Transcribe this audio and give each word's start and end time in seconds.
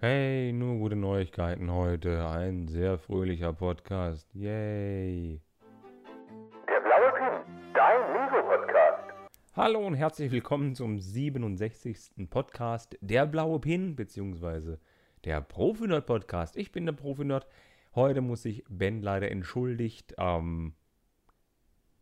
Hey, 0.00 0.52
nur 0.52 0.76
gute 0.76 0.94
Neuigkeiten 0.94 1.72
heute. 1.72 2.24
Ein 2.28 2.68
sehr 2.68 2.98
fröhlicher 2.98 3.52
Podcast. 3.52 4.32
Yay. 4.32 5.40
Der 6.68 6.80
blaue 6.80 7.12
Pin, 7.18 7.72
dein 7.74 8.12
Lego-Podcast. 8.12 9.02
Hallo 9.56 9.84
und 9.84 9.94
herzlich 9.94 10.30
willkommen 10.30 10.76
zum 10.76 11.00
67. 11.00 12.30
Podcast 12.30 12.96
Der 13.00 13.26
blaue 13.26 13.58
Pin, 13.58 13.96
beziehungsweise 13.96 14.78
der 15.24 15.40
Profi-Nerd 15.40 16.06
Podcast. 16.06 16.56
Ich 16.56 16.70
bin 16.70 16.86
der 16.86 16.92
Profi-Nerd. 16.92 17.48
Heute 17.96 18.20
muss 18.20 18.44
sich 18.44 18.62
Ben 18.68 19.02
leider 19.02 19.32
entschuldigt 19.32 20.14
ähm, 20.16 20.74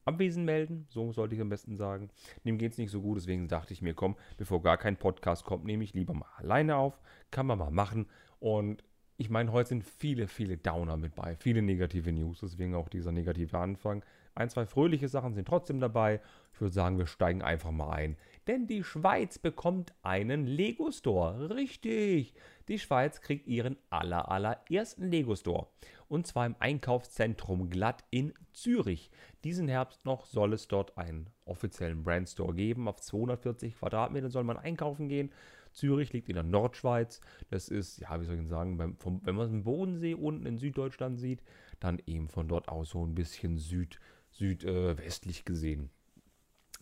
abwesend 0.07 0.46
melden, 0.46 0.86
so 0.88 1.12
sollte 1.12 1.34
ich 1.34 1.41
am 1.41 1.48
besten 1.48 1.77
sagen. 1.77 2.11
Dem 2.45 2.59
geht 2.59 2.73
es 2.73 2.79
nicht 2.79 2.91
so 2.91 3.02
gut, 3.02 3.18
deswegen 3.18 3.48
dachte 3.48 3.73
ich 3.73 3.82
mir, 3.82 3.95
komm, 3.95 4.16
bevor 4.36 4.62
gar 4.62 4.79
kein 4.79 4.96
Podcast 4.96 5.45
kommt, 5.45 5.64
nehme 5.64 5.84
ich 5.84 5.95
lieber 5.95 6.14
mal 6.14 6.30
alleine 6.36 6.77
auf. 6.77 6.98
Kann 7.30 7.46
man 7.46 7.59
mal 7.59 7.70
machen. 7.70 8.06
Und 8.38 8.82
ich 9.19 9.30
meine, 9.30 9.52
heute 9.52 9.70
sind 9.70 9.84
viele, 9.84 10.29
viele 10.29 10.56
Downer 10.56 10.96
mit 10.96 11.15
bei, 11.15 11.37
viele 11.37 11.62
negative 11.62 12.12
News, 12.12 12.41
deswegen 12.41 12.74
auch 12.74 12.88
dieser 12.88 13.12
negative 13.12 13.59
Anfang. 13.59 14.05
Ein, 14.34 14.51
zwei 14.51 14.66
fröhliche 14.66 15.09
Sachen 15.09 15.34
sind 15.34 15.48
trotzdem 15.48 15.80
dabei. 15.80 16.20
Ich 16.52 16.60
würde 16.60 16.74
sagen, 16.74 16.98
wir 16.98 17.07
steigen 17.07 17.43
einfach 17.43 17.70
mal 17.70 17.91
ein. 17.91 18.16
Denn 18.46 18.68
die 18.68 18.84
Schweiz 18.84 19.38
bekommt 19.38 19.92
einen 20.02 20.46
Lego 20.46 20.92
Store. 20.92 21.50
Richtig! 21.50 22.32
Die 22.68 22.78
Schweiz 22.78 23.20
kriegt 23.20 23.48
ihren 23.48 23.77
aller, 23.91 24.30
allerersten 24.30 25.09
Lego 25.09 25.34
Store. 25.34 25.66
Und 26.09 26.28
zwar 26.28 26.46
im 26.46 26.54
Einkaufszentrum 26.60 27.70
Glatt 27.70 28.04
in 28.10 28.32
Zürich. 28.52 29.10
Diesen 29.42 29.66
Herbst 29.66 30.04
noch 30.04 30.27
soll 30.27 30.52
es 30.52 30.68
dort 30.68 30.96
einen 30.96 31.28
offiziellen 31.45 32.04
Brand 32.04 32.28
Store 32.28 32.54
geben. 32.54 32.87
Auf 32.87 33.01
240 33.01 33.77
Quadratmetern 33.78 34.30
soll 34.30 34.45
man 34.45 34.59
einkaufen 34.59 35.09
gehen. 35.09 35.32
Zürich 35.73 36.12
liegt 36.12 36.28
in 36.28 36.37
der 36.37 36.45
Nordschweiz. 36.45 37.20
Das 37.51 37.68
ist, 37.68 37.98
ja, 37.98 38.20
wie 38.20 38.24
soll 38.24 38.40
ich 38.40 38.48
sagen, 38.48 38.78
beim, 38.78 38.96
vom, 38.96 39.20
wenn 39.24 39.34
man 39.34 39.51
den 39.51 39.65
Bodensee 39.65 40.15
unten 40.15 40.46
in 40.46 40.59
Süddeutschland 40.59 41.18
sieht, 41.18 41.42
dann 41.80 42.01
eben 42.06 42.28
von 42.28 42.46
dort 42.46 42.68
aus 42.68 42.90
so 42.90 43.04
ein 43.04 43.15
bisschen 43.15 43.59
süd, 43.59 43.99
südwestlich 44.30 45.40
äh, 45.40 45.45
gesehen. 45.45 45.90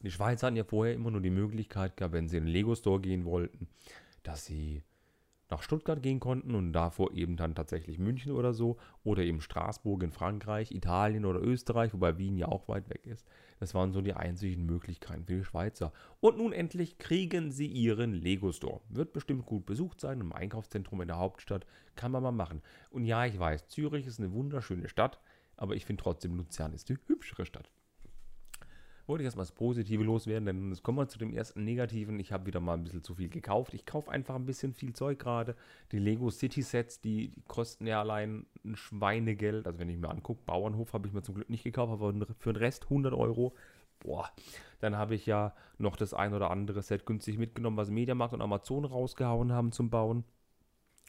Die 0.03 0.11
Schweiz 0.11 0.43
hatten 0.43 0.57
ja 0.57 0.65
vorher 0.65 0.95
immer 0.95 1.11
nur 1.11 1.21
die 1.21 1.31
Möglichkeit 1.31 1.97
gehabt, 1.97 2.15
wenn 2.15 2.29
sie 2.29 2.37
in 2.37 2.45
den 2.45 2.53
Lego 2.53 2.75
Store 2.75 3.01
gehen 3.01 3.25
wollten, 3.25 3.69
dass 4.23 4.45
sie 4.45 4.83
nach 5.51 5.63
Stuttgart 5.63 6.03
gehen 6.03 6.21
konnten 6.21 6.55
und 6.55 6.73
davor 6.73 7.13
eben 7.13 7.37
dann 7.37 7.55
tatsächlich 7.55 7.99
München 7.99 8.33
oder 8.33 8.53
so 8.53 8.77
oder 9.05 9.23
eben 9.23 9.41
Straßburg 9.41 10.03
in 10.03 10.11
Frankreich, 10.11 10.73
Italien 10.73 11.25
oder 11.25 11.41
Österreich, 11.41 11.93
wobei 11.93 12.19
Wien 12.19 12.37
ja 12.37 12.49
auch 12.49 12.67
weit 12.67 12.89
weg 12.89 13.07
ist. 13.07 13.27
Das 13.61 13.75
waren 13.75 13.93
so 13.93 14.01
die 14.01 14.15
einzigen 14.15 14.67
Möglichkeiten 14.67 15.25
für 15.27 15.37
die 15.37 15.45
Schweizer. 15.45 15.93
Und 16.21 16.39
nun 16.39 16.53
endlich 16.53 16.99
kriegen 16.99 17.53
sie 17.53 17.67
ihren 17.67 18.15
Lego 18.15 18.53
Store. 18.53 18.81
Wird 18.89 19.13
bestimmt 19.13 19.47
gut 19.47 19.65
besucht 19.67 20.01
sein 20.01 20.21
im 20.21 20.33
Einkaufszentrum 20.33 21.01
in 21.03 21.09
der 21.09 21.19
Hauptstadt. 21.19 21.67
Kann 21.95 22.11
man 22.11 22.23
mal 22.23 22.33
machen. 22.33 22.63
Und 22.91 23.05
ja, 23.05 23.25
ich 23.27 23.39
weiß, 23.39 23.69
Zürich 23.69 24.07
ist 24.07 24.19
eine 24.19 24.33
wunderschöne 24.33 24.89
Stadt, 24.89 25.21
aber 25.57 25.77
ich 25.77 25.85
finde 25.85 26.03
trotzdem 26.03 26.35
Luzern 26.37 26.73
ist 26.73 26.89
die 26.89 26.99
hübschere 27.07 27.47
Stadt 27.47 27.71
wollte 29.07 29.23
ich 29.23 29.27
erstmal 29.27 29.45
das 29.45 29.53
Positive 29.53 30.03
loswerden, 30.03 30.47
denn 30.47 30.71
jetzt 30.71 30.83
kommen 30.83 30.99
wir 30.99 31.09
zu 31.09 31.19
dem 31.19 31.33
ersten 31.33 31.65
Negativen. 31.65 32.19
Ich 32.19 32.33
habe 32.33 32.47
wieder 32.47 32.61
mal 32.61 32.75
ein 32.75 32.85
bisschen 32.85 33.03
zu 33.03 33.15
viel 33.15 33.29
gekauft. 33.29 33.75
Ich 33.75 33.85
kaufe 33.87 34.11
einfach 34.11 34.35
ein 34.35 34.47
bisschen 34.47 34.73
viel 34.73 34.93
Zeug 34.93 35.19
gerade. 35.19 35.57
Die 35.93 35.99
Lego 35.99 36.31
City 36.31 36.63
Sets, 36.63 37.01
die, 37.01 37.29
die, 37.29 37.43
kosten 37.43 37.87
ja 37.87 38.01
allein 38.01 38.47
ein 38.65 38.77
Schweinegeld. 38.77 39.67
Also 39.67 39.79
wenn 39.79 39.89
ich 39.89 39.99
mir 39.99 40.09
angucke, 40.09 40.43
Bauernhof 40.47 40.93
habe 40.93 41.07
ich 41.07 41.13
mir 41.13 41.23
zum 41.23 41.35
Glück 41.35 41.51
nicht 41.51 41.65
gekauft, 41.65 41.93
aber 41.93 42.13
für 42.39 42.53
den 42.53 42.57
Rest 42.57 42.85
100 42.85 43.13
Euro. 43.13 43.55
Boah, 44.01 44.31
dann 44.81 44.97
habe 44.97 45.15
ich 45.15 45.27
ja 45.27 45.55
noch 45.79 45.97
das 45.97 46.13
ein 46.13 46.35
oder 46.35 46.51
andere 46.51 46.83
Set 46.83 47.07
günstig 47.07 47.39
mitgenommen, 47.39 47.77
was 47.77 47.91
Mediamarkt 47.91 48.35
und 48.35 48.43
Amazon 48.43 48.85
rausgehauen 48.85 49.53
haben 49.53 49.73
zum 49.73 49.91
Bauen. 49.91 50.25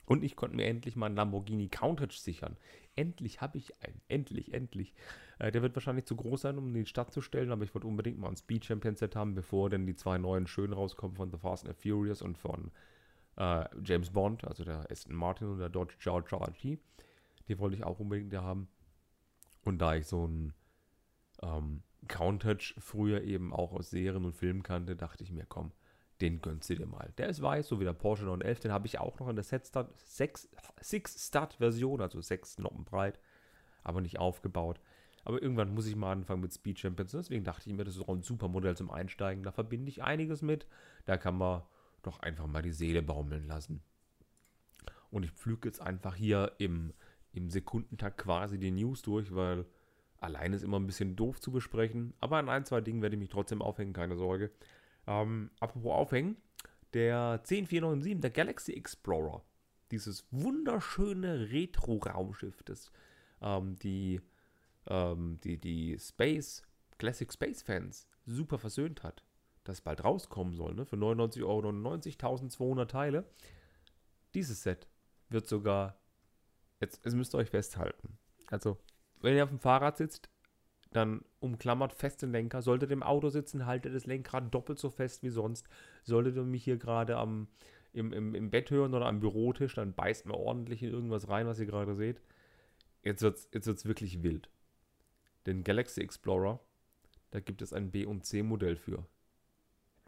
Und 0.05 0.23
ich 0.23 0.35
konnte 0.35 0.55
mir 0.55 0.65
endlich 0.65 0.95
mal 0.95 1.07
einen 1.07 1.15
Lamborghini 1.15 1.67
Countach 1.67 2.11
sichern. 2.11 2.57
Endlich 2.95 3.41
habe 3.41 3.57
ich 3.57 3.81
einen. 3.81 4.01
Endlich, 4.07 4.53
endlich. 4.53 4.93
Äh, 5.39 5.51
der 5.51 5.61
wird 5.61 5.75
wahrscheinlich 5.75 6.05
zu 6.05 6.15
groß 6.15 6.41
sein, 6.41 6.57
um 6.57 6.67
in 6.67 6.73
die 6.73 6.85
Stadt 6.85 7.11
zu 7.11 7.21
stellen, 7.21 7.51
aber 7.51 7.63
ich 7.63 7.73
wollte 7.73 7.87
unbedingt 7.87 8.19
mal 8.19 8.29
ein 8.29 8.37
Speed 8.37 8.65
Champion 8.65 8.95
Set 8.95 9.15
haben, 9.15 9.33
bevor 9.33 9.69
denn 9.69 9.85
die 9.85 9.95
zwei 9.95 10.17
neuen 10.17 10.47
schön 10.47 10.73
rauskommen 10.73 11.15
von 11.15 11.31
The 11.31 11.37
Fast 11.37 11.65
and 11.67 11.75
Furious 11.75 12.21
und 12.21 12.37
von 12.37 12.71
äh, 13.37 13.65
James 13.83 14.11
Bond, 14.11 14.45
also 14.45 14.63
der 14.63 14.89
Aston 14.89 15.15
Martin 15.15 15.49
und 15.49 15.59
der 15.59 15.69
Dodge 15.69 15.95
Charger 15.99 16.41
RT. 16.41 16.79
Die 17.47 17.59
wollte 17.59 17.75
ich 17.75 17.83
auch 17.83 17.99
unbedingt 17.99 18.33
haben. 18.35 18.67
Und 19.63 19.79
da 19.79 19.95
ich 19.95 20.05
so 20.05 20.25
einen 20.25 20.53
ähm, 21.41 21.81
Countach 22.07 22.73
früher 22.77 23.21
eben 23.21 23.53
auch 23.53 23.73
aus 23.73 23.89
Serien 23.89 24.25
und 24.25 24.33
Filmen 24.33 24.63
kannte, 24.63 24.95
dachte 24.95 25.23
ich 25.23 25.31
mir, 25.31 25.45
komm, 25.47 25.71
den 26.21 26.41
gönnst 26.41 26.69
du 26.69 26.75
dir 26.75 26.85
mal. 26.85 27.13
Der 27.17 27.27
ist 27.27 27.41
weiß, 27.41 27.67
so 27.67 27.79
wie 27.79 27.83
der 27.83 27.93
Porsche 27.93 28.23
911, 28.23 28.59
den 28.61 28.71
habe 28.71 28.87
ich 28.87 28.99
auch 28.99 29.19
noch 29.19 29.27
in 29.27 29.35
der 29.35 29.43
Set 29.43 29.67
Start 29.67 29.91
6 29.99 30.49
Six 30.81 31.27
Start 31.27 31.55
Version, 31.55 32.01
also 32.01 32.21
6 32.21 32.59
Noppen 32.59 32.85
breit, 32.85 33.19
aber 33.83 34.01
nicht 34.01 34.19
aufgebaut. 34.19 34.79
Aber 35.25 35.41
irgendwann 35.41 35.73
muss 35.73 35.87
ich 35.87 35.95
mal 35.95 36.11
anfangen 36.11 36.41
mit 36.41 36.53
Speed 36.53 36.79
Champions. 36.79 37.11
Deswegen 37.11 37.43
dachte 37.43 37.69
ich 37.69 37.75
mir, 37.75 37.83
das 37.83 37.95
ist 37.95 38.03
auch 38.03 38.13
ein 38.13 38.21
super 38.21 38.47
Modell 38.47 38.77
zum 38.77 38.91
Einsteigen. 38.91 39.43
Da 39.43 39.51
verbinde 39.51 39.89
ich 39.89 40.03
einiges 40.03 40.43
mit. 40.43 40.67
Da 41.05 41.17
kann 41.17 41.37
man 41.37 41.63
doch 42.03 42.19
einfach 42.19 42.45
mal 42.45 42.61
die 42.61 42.71
Seele 42.71 43.01
baumeln 43.01 43.47
lassen. 43.47 43.81
Und 45.09 45.23
ich 45.23 45.31
pflüge 45.31 45.67
jetzt 45.67 45.81
einfach 45.81 46.15
hier 46.15 46.51
im, 46.59 46.93
im 47.33 47.49
Sekundentakt 47.49 48.19
quasi 48.19 48.59
die 48.59 48.71
News 48.71 49.01
durch, 49.01 49.33
weil 49.33 49.65
alleine 50.19 50.55
ist 50.55 50.63
immer 50.63 50.79
ein 50.79 50.85
bisschen 50.85 51.15
doof 51.15 51.39
zu 51.39 51.51
besprechen. 51.51 52.13
Aber 52.19 52.37
an 52.37 52.49
ein, 52.49 52.65
zwei 52.65 52.81
Dingen 52.81 53.01
werde 53.01 53.15
ich 53.15 53.19
mich 53.19 53.29
trotzdem 53.29 53.63
aufhängen, 53.63 53.93
keine 53.93 54.17
Sorge. 54.17 54.51
Ähm, 55.07 55.51
apropos 55.59 55.93
aufhängen, 55.93 56.37
der 56.93 57.39
10497, 57.43 58.21
der 58.21 58.31
Galaxy 58.31 58.73
Explorer, 58.73 59.43
dieses 59.91 60.25
wunderschöne 60.31 61.51
Retro-Raumschiff, 61.51 62.63
das 62.63 62.91
ähm, 63.41 63.77
die, 63.77 64.21
ähm, 64.87 65.39
die, 65.43 65.57
die 65.57 65.97
Space, 65.99 66.63
Classic 66.97 67.31
Space 67.31 67.61
Fans 67.61 68.07
super 68.25 68.57
versöhnt 68.57 69.03
hat, 69.03 69.23
das 69.63 69.81
bald 69.81 70.03
rauskommen 70.03 70.55
soll, 70.55 70.73
ne? 70.73 70.85
für 70.85 70.95
99,99 70.95 71.43
Euro, 71.45 71.69
1200 71.69 72.89
Teile. 72.89 73.29
Dieses 74.33 74.63
Set 74.63 74.87
wird 75.29 75.47
sogar, 75.47 75.99
jetzt, 76.79 77.03
jetzt 77.05 77.15
müsst 77.15 77.35
ihr 77.35 77.39
euch 77.39 77.49
festhalten. 77.49 78.17
Also, 78.47 78.77
wenn 79.21 79.35
ihr 79.35 79.43
auf 79.43 79.49
dem 79.49 79.59
Fahrrad 79.59 79.97
sitzt, 79.97 80.29
dann 80.91 81.23
umklammert 81.39 81.93
fest 81.93 82.21
den 82.21 82.31
Lenker. 82.31 82.61
Solltet 82.61 82.89
ihr 82.89 82.93
im 82.93 83.03
Auto 83.03 83.29
sitzen, 83.29 83.65
haltet 83.65 83.93
das 83.93 84.05
Lenkrad 84.05 84.53
doppelt 84.53 84.79
so 84.79 84.89
fest 84.89 85.23
wie 85.23 85.29
sonst. 85.29 85.67
Solltet 86.03 86.35
ihr 86.35 86.43
mich 86.43 86.63
hier 86.63 86.77
gerade 86.77 87.17
am, 87.17 87.47
im, 87.93 88.13
im, 88.13 88.35
im 88.35 88.49
Bett 88.49 88.71
hören 88.71 88.93
oder 88.93 89.05
am 89.05 89.19
Bürotisch, 89.19 89.75
dann 89.75 89.93
beißt 89.93 90.25
mir 90.25 90.35
ordentlich 90.35 90.83
in 90.83 90.91
irgendwas 90.91 91.27
rein, 91.27 91.47
was 91.47 91.59
ihr 91.59 91.65
gerade 91.65 91.95
seht. 91.95 92.21
Jetzt 93.03 93.21
wird 93.21 93.37
es 93.37 93.49
jetzt 93.53 93.67
wird's 93.67 93.85
wirklich 93.85 94.23
wild. 94.23 94.49
Den 95.45 95.63
Galaxy 95.63 96.01
Explorer, 96.01 96.59
da 97.31 97.39
gibt 97.39 97.61
es 97.61 97.71
ein 97.71 97.91
B- 97.91 98.05
und 98.05 98.25
C-Modell 98.25 98.75
für. 98.75 99.05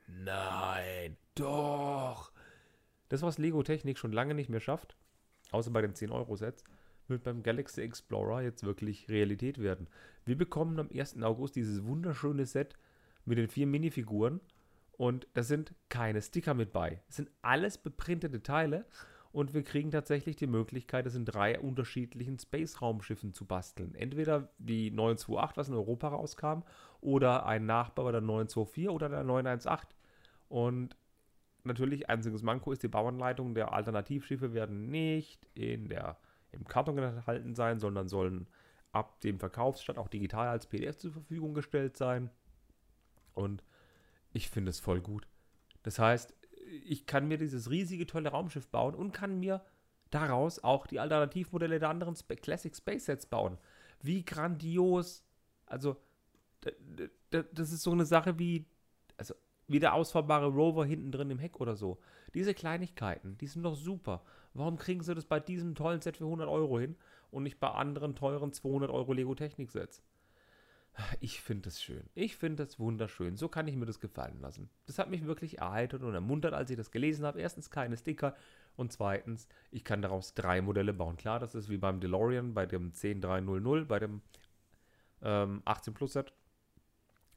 Nein, 0.08 1.18
doch. 1.36 2.32
Das, 3.10 3.22
was 3.22 3.38
Lego 3.38 3.62
Technik 3.64 3.98
schon 3.98 4.12
lange 4.12 4.34
nicht 4.34 4.50
mehr 4.50 4.60
schafft, 4.60 4.96
außer 5.52 5.72
bei 5.72 5.82
den 5.82 5.94
10-Euro-Sets, 5.94 6.64
wird 7.10 7.24
beim 7.24 7.44
Galaxy 7.44 7.82
Explorer 7.82 8.42
jetzt 8.42 8.64
wirklich 8.64 9.10
Realität 9.10 9.60
werden. 9.60 9.88
Wir 10.26 10.38
bekommen 10.38 10.80
am 10.80 10.90
1. 10.94 11.22
August 11.22 11.56
dieses 11.56 11.86
wunderschöne 11.86 12.46
Set 12.46 12.76
mit 13.26 13.38
den 13.38 13.48
vier 13.48 13.68
Minifiguren 13.68 14.42
und 14.98 15.28
da 15.34 15.44
sind 15.44 15.74
keine 15.90 16.22
Sticker 16.22 16.54
mit 16.54 16.74
bei. 16.74 17.02
Es 17.08 17.18
sind 17.18 17.30
alles 17.42 17.78
beprintete 17.78 18.42
Teile 18.42 18.86
und 19.32 19.54
wir 19.54 19.64
kriegen 19.64 19.92
tatsächlich 19.92 20.36
die 20.36 20.48
Möglichkeit, 20.48 21.06
es 21.06 21.16
in 21.16 21.26
drei 21.26 21.60
unterschiedlichen 21.60 22.40
Space-Raumschiffen 22.40 23.34
zu 23.34 23.46
basteln. 23.46 23.94
Entweder 23.94 24.50
die 24.58 24.90
928, 24.90 25.58
was 25.58 25.70
in 25.70 25.76
Europa 25.76 26.08
rauskam, 26.08 26.64
oder 27.02 27.46
ein 27.46 27.66
Nachbau 27.66 28.12
der 28.12 28.22
924 28.22 28.90
oder 28.90 29.10
der 29.10 29.24
918. 29.24 29.90
Und 30.50 30.96
natürlich, 31.64 32.10
einziges 32.10 32.42
Manko 32.42 32.72
ist 32.72 32.82
die 32.82 32.88
Bauanleitung 32.88 33.54
der 33.54 33.74
Alternativschiffe 33.74 34.54
werden 34.54 34.90
nicht 34.90 35.48
in 35.54 35.90
der 35.90 36.18
im 36.58 36.68
Karton 36.68 36.98
enthalten 36.98 37.56
sein, 37.56 37.80
sondern 37.80 38.08
sollen 38.08 38.48
ab 38.92 39.22
dem 39.22 39.40
Verkaufsstand 39.40 40.00
auch 40.00 40.08
digital 40.08 40.48
als 40.48 40.68
PDF 40.68 40.98
zur 40.98 41.12
Verfügung 41.12 41.54
gestellt 41.54 41.98
sein. 41.98 42.30
Und 43.34 43.64
ich 44.34 44.50
finde 44.50 44.72
es 44.72 44.80
voll 44.80 45.02
gut. 45.02 45.28
Das 45.84 46.00
heißt, 46.00 46.34
ich 46.84 47.06
kann 47.06 47.28
mir 47.28 47.38
dieses 47.38 47.70
riesige, 47.70 48.06
tolle 48.06 48.30
Raumschiff 48.30 48.68
bauen 48.68 48.96
und 48.96 49.12
kann 49.12 49.40
mir 49.40 49.64
daraus 50.10 50.64
auch 50.64 50.88
die 50.88 51.00
Alternativmodelle 51.00 51.80
der 51.80 51.90
anderen 51.90 52.16
Sp 52.18 52.36
Classic 52.36 52.76
Space 52.76 53.06
Sets 53.06 53.26
bauen. 53.26 53.58
Wie 54.02 54.24
grandios. 54.26 55.24
Also, 55.66 55.98
das 57.30 57.72
ist 57.72 57.84
so 57.84 57.92
eine 57.92 58.06
Sache 58.06 58.40
wie, 58.40 58.66
also 59.18 59.36
wie 59.68 59.80
der 59.80 59.94
ausfahrbare 59.94 60.48
Rover 60.48 60.86
hinten 60.86 61.12
drin 61.12 61.30
im 61.30 61.40
Heck 61.40 61.60
oder 61.60 61.76
so. 61.76 62.00
Diese 62.34 62.54
Kleinigkeiten, 62.54 63.38
die 63.38 63.48
sind 63.48 63.64
doch 63.64 63.76
super. 63.76 64.24
Warum 64.58 64.78
kriegen 64.78 65.04
sie 65.04 65.14
das 65.14 65.26
bei 65.26 65.40
diesem 65.40 65.76
tollen 65.76 66.02
Set 66.02 66.18
für 66.18 66.26
100 66.26 66.50
Euro 66.50 66.80
hin 66.80 66.96
und 67.32 67.44
nicht 67.44 67.60
bei 67.60 67.70
anderen 67.70 68.16
teuren 68.16 68.52
200 68.52 68.90
Euro 68.90 69.14
Lego 69.14 69.36
Technik 69.36 69.72
Sets? 69.72 70.02
Ich 71.20 71.42
finde 71.42 71.64
das 71.64 71.82
schön. 71.82 72.04
Ich 72.16 72.36
finde 72.38 72.66
das 72.66 72.80
wunderschön. 72.80 73.38
So 73.38 73.48
kann 73.48 73.68
ich 73.68 73.76
mir 73.76 73.86
das 73.86 74.00
gefallen 74.00 74.40
lassen. 74.42 74.70
Das 74.88 74.98
hat 74.98 75.10
mich 75.10 75.26
wirklich 75.26 75.60
erheitert 75.60 76.02
und 76.02 76.14
ermuntert, 76.14 76.54
als 76.54 76.72
ich 76.72 76.78
das 76.78 76.92
gelesen 76.92 77.26
habe. 77.26 77.40
Erstens 77.40 77.70
keine 77.70 77.98
Sticker 77.98 78.36
Und 78.76 78.92
zweitens, 78.92 79.48
ich 79.72 79.84
kann 79.84 80.02
daraus 80.02 80.34
drei 80.34 80.62
Modelle 80.62 80.94
bauen. 80.94 81.18
Klar, 81.18 81.40
das 81.40 81.56
ist 81.56 81.70
wie 81.70 81.78
beim 81.78 82.00
DeLorean, 82.00 82.54
bei 82.54 82.66
dem 82.66 82.94
10300, 82.94 83.88
bei 83.88 84.00
dem 84.00 84.22
ähm, 85.22 85.62
18 85.66 85.94
Plus 85.94 86.14
Set. 86.14 86.34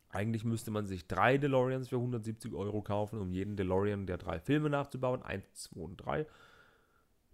Eigentlich 0.09 0.45
müsste 0.45 0.71
man 0.71 0.87
sich 0.87 1.07
drei 1.07 1.39
DeLoreans 1.39 1.89
für 1.89 1.97
170 1.97 2.55
Euro 2.55 2.83
kaufen, 2.83 3.21
um 3.21 3.31
jeden 3.31 3.57
DeLorean 3.57 4.07
der 4.07 4.19
drei 4.19 4.41
Filme 4.41 4.71
nachzubauen. 4.71 5.23
1, 5.23 5.45
2 5.55 5.81
und 5.81 5.97
3. 5.99 6.27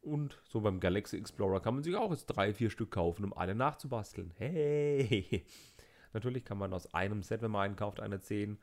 Und 0.06 0.40
so 0.44 0.60
beim 0.60 0.78
Galaxy 0.78 1.16
Explorer 1.16 1.60
kann 1.60 1.74
man 1.74 1.82
sich 1.82 1.96
auch 1.96 2.12
jetzt 2.12 2.26
drei, 2.26 2.54
vier 2.54 2.70
Stück 2.70 2.92
kaufen, 2.92 3.24
um 3.24 3.32
alle 3.32 3.56
nachzubasteln. 3.56 4.32
Hey! 4.38 5.44
Natürlich 6.12 6.44
kann 6.44 6.58
man 6.58 6.72
aus 6.72 6.94
einem 6.94 7.24
Set, 7.24 7.42
wenn 7.42 7.50
man 7.50 7.70
einkauft, 7.70 7.98
eine 7.98 8.20
10, 8.20 8.56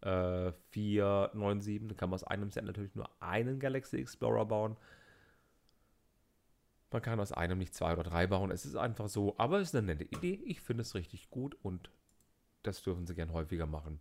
äh, 0.00 0.50
4, 0.70 1.30
9, 1.34 1.60
7, 1.60 1.86
dann 1.86 1.96
kann 1.96 2.10
man 2.10 2.16
aus 2.16 2.24
einem 2.24 2.50
Set 2.50 2.64
natürlich 2.64 2.96
nur 2.96 3.08
einen 3.20 3.60
Galaxy 3.60 3.98
Explorer 3.98 4.44
bauen. 4.46 4.76
Man 6.90 7.00
kann 7.00 7.20
aus 7.20 7.30
einem 7.30 7.58
nicht 7.58 7.74
zwei 7.74 7.92
oder 7.92 8.02
drei 8.02 8.26
bauen. 8.26 8.50
Es 8.50 8.66
ist 8.66 8.74
einfach 8.74 9.08
so, 9.08 9.36
aber 9.38 9.60
es 9.60 9.68
ist 9.68 9.76
eine 9.76 9.86
nette 9.86 10.04
Idee. 10.04 10.40
Ich 10.46 10.60
finde 10.60 10.82
es 10.82 10.96
richtig 10.96 11.30
gut 11.30 11.56
und 11.62 11.90
das 12.64 12.82
dürfen 12.82 13.06
sie 13.06 13.14
gern 13.14 13.32
häufiger 13.32 13.66
machen. 13.66 14.00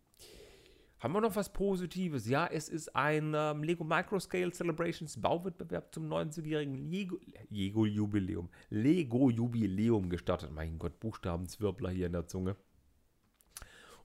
Haben 0.99 1.13
wir 1.13 1.21
noch 1.21 1.35
was 1.35 1.53
Positives? 1.53 2.27
Ja, 2.27 2.47
es 2.47 2.69
ist 2.69 2.95
ein 2.95 3.33
ähm, 3.35 3.61
Lego 3.61 3.83
Microscale 3.83 4.51
Celebrations 4.51 5.21
Bauwettbewerb 5.21 5.93
zum 5.93 6.11
90-jährigen 6.11 6.73
Lego, 6.73 7.19
Lego 7.49 7.85
Jubiläum. 7.85 8.49
Lego 8.71 9.29
Jubiläum 9.29 10.09
gestartet. 10.09 10.51
Mein 10.51 10.79
Gott, 10.79 10.99
Buchstabenzwirbler 10.99 11.91
hier 11.91 12.07
in 12.07 12.13
der 12.13 12.25
Zunge. 12.25 12.55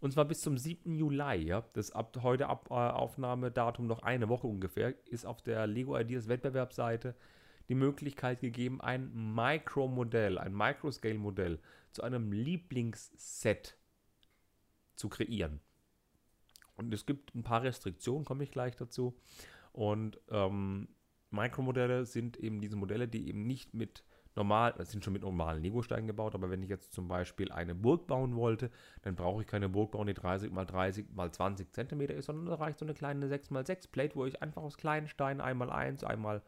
Und 0.01 0.13
zwar 0.13 0.27
bis 0.27 0.43
zum 0.43 0.59
7. 0.59 0.95
Juli, 0.95 1.47
ja. 1.47 1.65
Das 1.73 1.93
ab 1.93 2.19
heute 2.23 2.49
ab 2.49 2.67
äh, 2.71 2.75
Aufnahmedatum 2.75 3.87
noch 3.87 4.03
eine 4.03 4.29
Woche 4.29 4.47
ungefähr, 4.47 4.95
ist 5.09 5.25
auf 5.25 5.41
der 5.41 5.67
Lego 5.67 5.97
Ideas 5.97 6.29
Wettbewerbsseite 6.29 7.15
die 7.71 7.75
Möglichkeit 7.75 8.41
gegeben, 8.41 8.83
ein 8.83 9.35
Micro-Modell, 9.35 10.37
ein 10.37 10.53
Microscale-Modell 10.53 11.59
zu 11.93 12.03
einem 12.03 12.33
Lieblingsset 12.33 13.79
zu 14.95 15.09
kreieren. 15.09 15.61
Und 16.85 16.95
es 16.95 17.07
gibt 17.07 17.35
ein 17.35 17.43
paar 17.43 17.63
Restriktionen, 17.63 18.25
komme 18.25 18.45
ich 18.45 18.51
gleich 18.51 18.77
dazu. 18.77 19.15
Und 19.73 20.21
ähm, 20.31 20.89
Mikromodelle 21.31 22.05
sind 22.05 22.37
eben 22.37 22.61
diese 22.61 22.77
Modelle, 22.77 23.09
die 23.09 23.29
eben 23.29 23.47
nicht 23.47 23.75
mit 23.75 24.05
normal, 24.35 24.75
das 24.77 24.91
sind 24.91 25.05
schon 25.05 25.13
mit 25.13 25.23
normalen 25.23 25.63
Lego-Steinen 25.63 26.07
gebaut, 26.07 26.35
aber 26.35 26.51
wenn 26.51 26.63
ich 26.63 26.69
jetzt 26.69 26.93
zum 26.93 27.09
Beispiel 27.09 27.53
eine 27.53 27.75
Burg 27.75 28.07
bauen 28.07 28.35
wollte, 28.37 28.71
dann 29.03 29.15
brauche 29.15 29.43
ich 29.43 29.47
keine 29.47 29.69
Burg 29.69 29.93
bauen, 29.93 30.07
die 30.07 30.15
30 30.15 30.51
mal 30.53 30.65
30 30.65 31.07
mal 31.15 31.31
20 31.31 31.73
cm 31.73 32.01
ist, 32.03 32.27
sondern 32.27 32.47
da 32.47 32.55
reicht 32.55 32.79
so 32.79 32.85
eine 32.85 32.95
kleine 32.95 33.29
6 33.29 33.51
mal 33.51 33.67
6 33.67 33.89
Plate, 33.89 34.17
wo 34.17 34.25
ich 34.25 34.41
einfach 34.43 34.63
aus 34.63 34.77
kleinen 34.77 35.09
Steinen 35.09 35.41
einmal 35.41 35.71
1, 35.71 36.05
einmal 36.05 36.43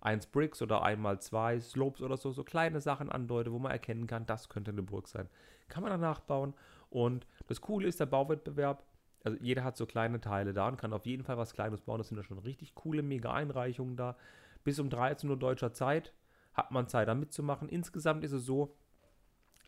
1 0.00 0.26
Bricks 0.28 0.62
oder 0.62 0.82
einmal 0.82 1.20
2 1.20 1.60
Slopes 1.60 2.00
oder 2.00 2.16
so, 2.16 2.30
so 2.32 2.44
kleine 2.44 2.80
Sachen 2.80 3.10
andeute, 3.10 3.52
wo 3.52 3.58
man 3.58 3.72
erkennen 3.72 4.06
kann, 4.06 4.26
das 4.26 4.48
könnte 4.48 4.70
eine 4.70 4.82
Burg 4.82 5.08
sein. 5.08 5.28
Kann 5.68 5.82
man 5.82 5.90
danach 5.92 6.20
bauen 6.20 6.54
und 6.90 7.26
das 7.48 7.60
Coole 7.60 7.88
ist, 7.88 8.00
der 8.00 8.06
Bauwettbewerb, 8.06 8.84
also 9.26 9.38
jeder 9.40 9.64
hat 9.64 9.76
so 9.76 9.86
kleine 9.86 10.20
Teile 10.20 10.54
da 10.54 10.68
und 10.68 10.76
kann 10.76 10.92
auf 10.92 11.04
jeden 11.04 11.24
Fall 11.24 11.36
was 11.36 11.52
Kleines 11.52 11.80
bauen. 11.80 11.98
Das 11.98 12.06
sind 12.06 12.16
ja 12.16 12.22
schon 12.22 12.38
richtig 12.38 12.76
coole 12.76 13.02
Mega-Einreichungen 13.02 13.96
da. 13.96 14.16
Bis 14.62 14.78
um 14.78 14.88
13 14.88 15.28
Uhr 15.28 15.36
deutscher 15.36 15.72
Zeit 15.72 16.14
hat 16.52 16.70
man 16.70 16.86
Zeit, 16.86 17.08
da 17.08 17.14
mitzumachen. 17.16 17.68
Insgesamt 17.68 18.22
ist 18.22 18.30
es 18.30 18.46
so, 18.46 18.76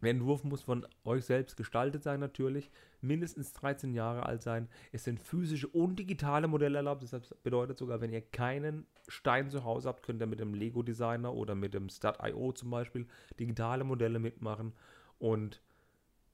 der 0.00 0.12
Entwurf 0.12 0.44
muss 0.44 0.62
von 0.62 0.86
euch 1.04 1.24
selbst 1.24 1.56
gestaltet 1.56 2.04
sein 2.04 2.20
natürlich, 2.20 2.70
mindestens 3.00 3.52
13 3.52 3.94
Jahre 3.94 4.26
alt 4.26 4.42
sein. 4.42 4.68
Es 4.92 5.02
sind 5.02 5.18
physische 5.18 5.66
und 5.66 5.98
digitale 5.98 6.46
Modelle 6.46 6.76
erlaubt. 6.76 7.02
Das 7.02 7.34
bedeutet 7.42 7.78
sogar, 7.78 8.00
wenn 8.00 8.12
ihr 8.12 8.22
keinen 8.22 8.86
Stein 9.08 9.50
zu 9.50 9.64
Hause 9.64 9.88
habt, 9.88 10.04
könnt 10.04 10.22
ihr 10.22 10.26
mit 10.28 10.38
dem 10.38 10.54
Lego 10.54 10.84
Designer 10.84 11.34
oder 11.34 11.56
mit 11.56 11.74
dem 11.74 11.88
Stud.io 11.88 12.52
zum 12.52 12.70
Beispiel 12.70 13.08
digitale 13.40 13.82
Modelle 13.82 14.20
mitmachen. 14.20 14.72
Und 15.18 15.60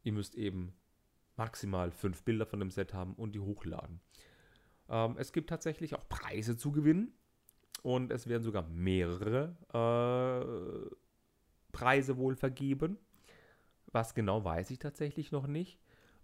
ihr 0.03 0.13
müsst 0.13 0.35
eben 0.35 0.75
maximal 1.37 1.91
fünf 1.91 2.23
Bilder 2.23 2.47
von 2.47 2.61
dem 2.61 2.71
Set 2.71 2.95
haben 2.95 3.15
und 3.15 3.35
die 3.35 3.41
hochladen. 3.41 4.01
Ähm, 4.89 5.17
es 5.19 5.33
gibt 5.33 5.51
tatsächlich 5.51 5.95
auch 5.95 6.09
Preise 6.09 6.57
zu 6.57 6.73
gewinnen. 6.73 7.13
Und 7.83 8.13
es 8.13 8.27
werden 8.27 8.43
sogar 8.43 8.63
mehrere 8.63 9.59
äh, 9.75 10.95
Preise 11.71 12.17
wohl 12.17 12.35
vergeben. 12.35 12.97
Was 13.93 14.15
genau 14.15 14.43
weiß 14.43 14.71
ich 14.71 14.79
tatsächlich 14.79 15.33
noch 15.33 15.47
nicht. 15.47 15.79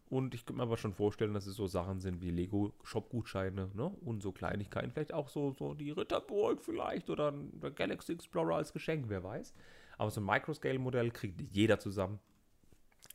Und 0.07 0.35
ich 0.35 0.47
könnte 0.47 0.57
mir 0.57 0.63
aber 0.63 0.79
schon 0.79 0.95
vorstellen, 0.95 1.35
dass 1.35 1.47
es 1.47 1.57
so 1.57 1.67
Sachen 1.67 2.01
sind 2.01 2.23
wie 2.23 2.31
Lego-Shop-Gutscheine 2.31 3.71
ne? 3.75 3.89
und 4.01 4.23
so 4.23 4.33
Kleinigkeiten. 4.33 4.91
Vielleicht 4.91 5.13
auch 5.13 5.29
so, 5.29 5.53
so 5.53 5.75
die 5.75 5.91
Ritterburg 5.91 6.63
vielleicht 6.63 7.11
oder 7.11 7.31
der 7.31 7.71
Galaxy 7.73 8.15
Explorer 8.15 8.57
als 8.57 8.73
Geschenk, 8.73 9.05
wer 9.09 9.23
weiß. 9.23 9.55
Aber 9.99 10.11
so 10.11 10.23
ein 10.23 10.25
Microscale-Modell 10.25 11.11
kriegt 11.11 11.43
jeder 11.53 11.79
zusammen. 11.79 12.21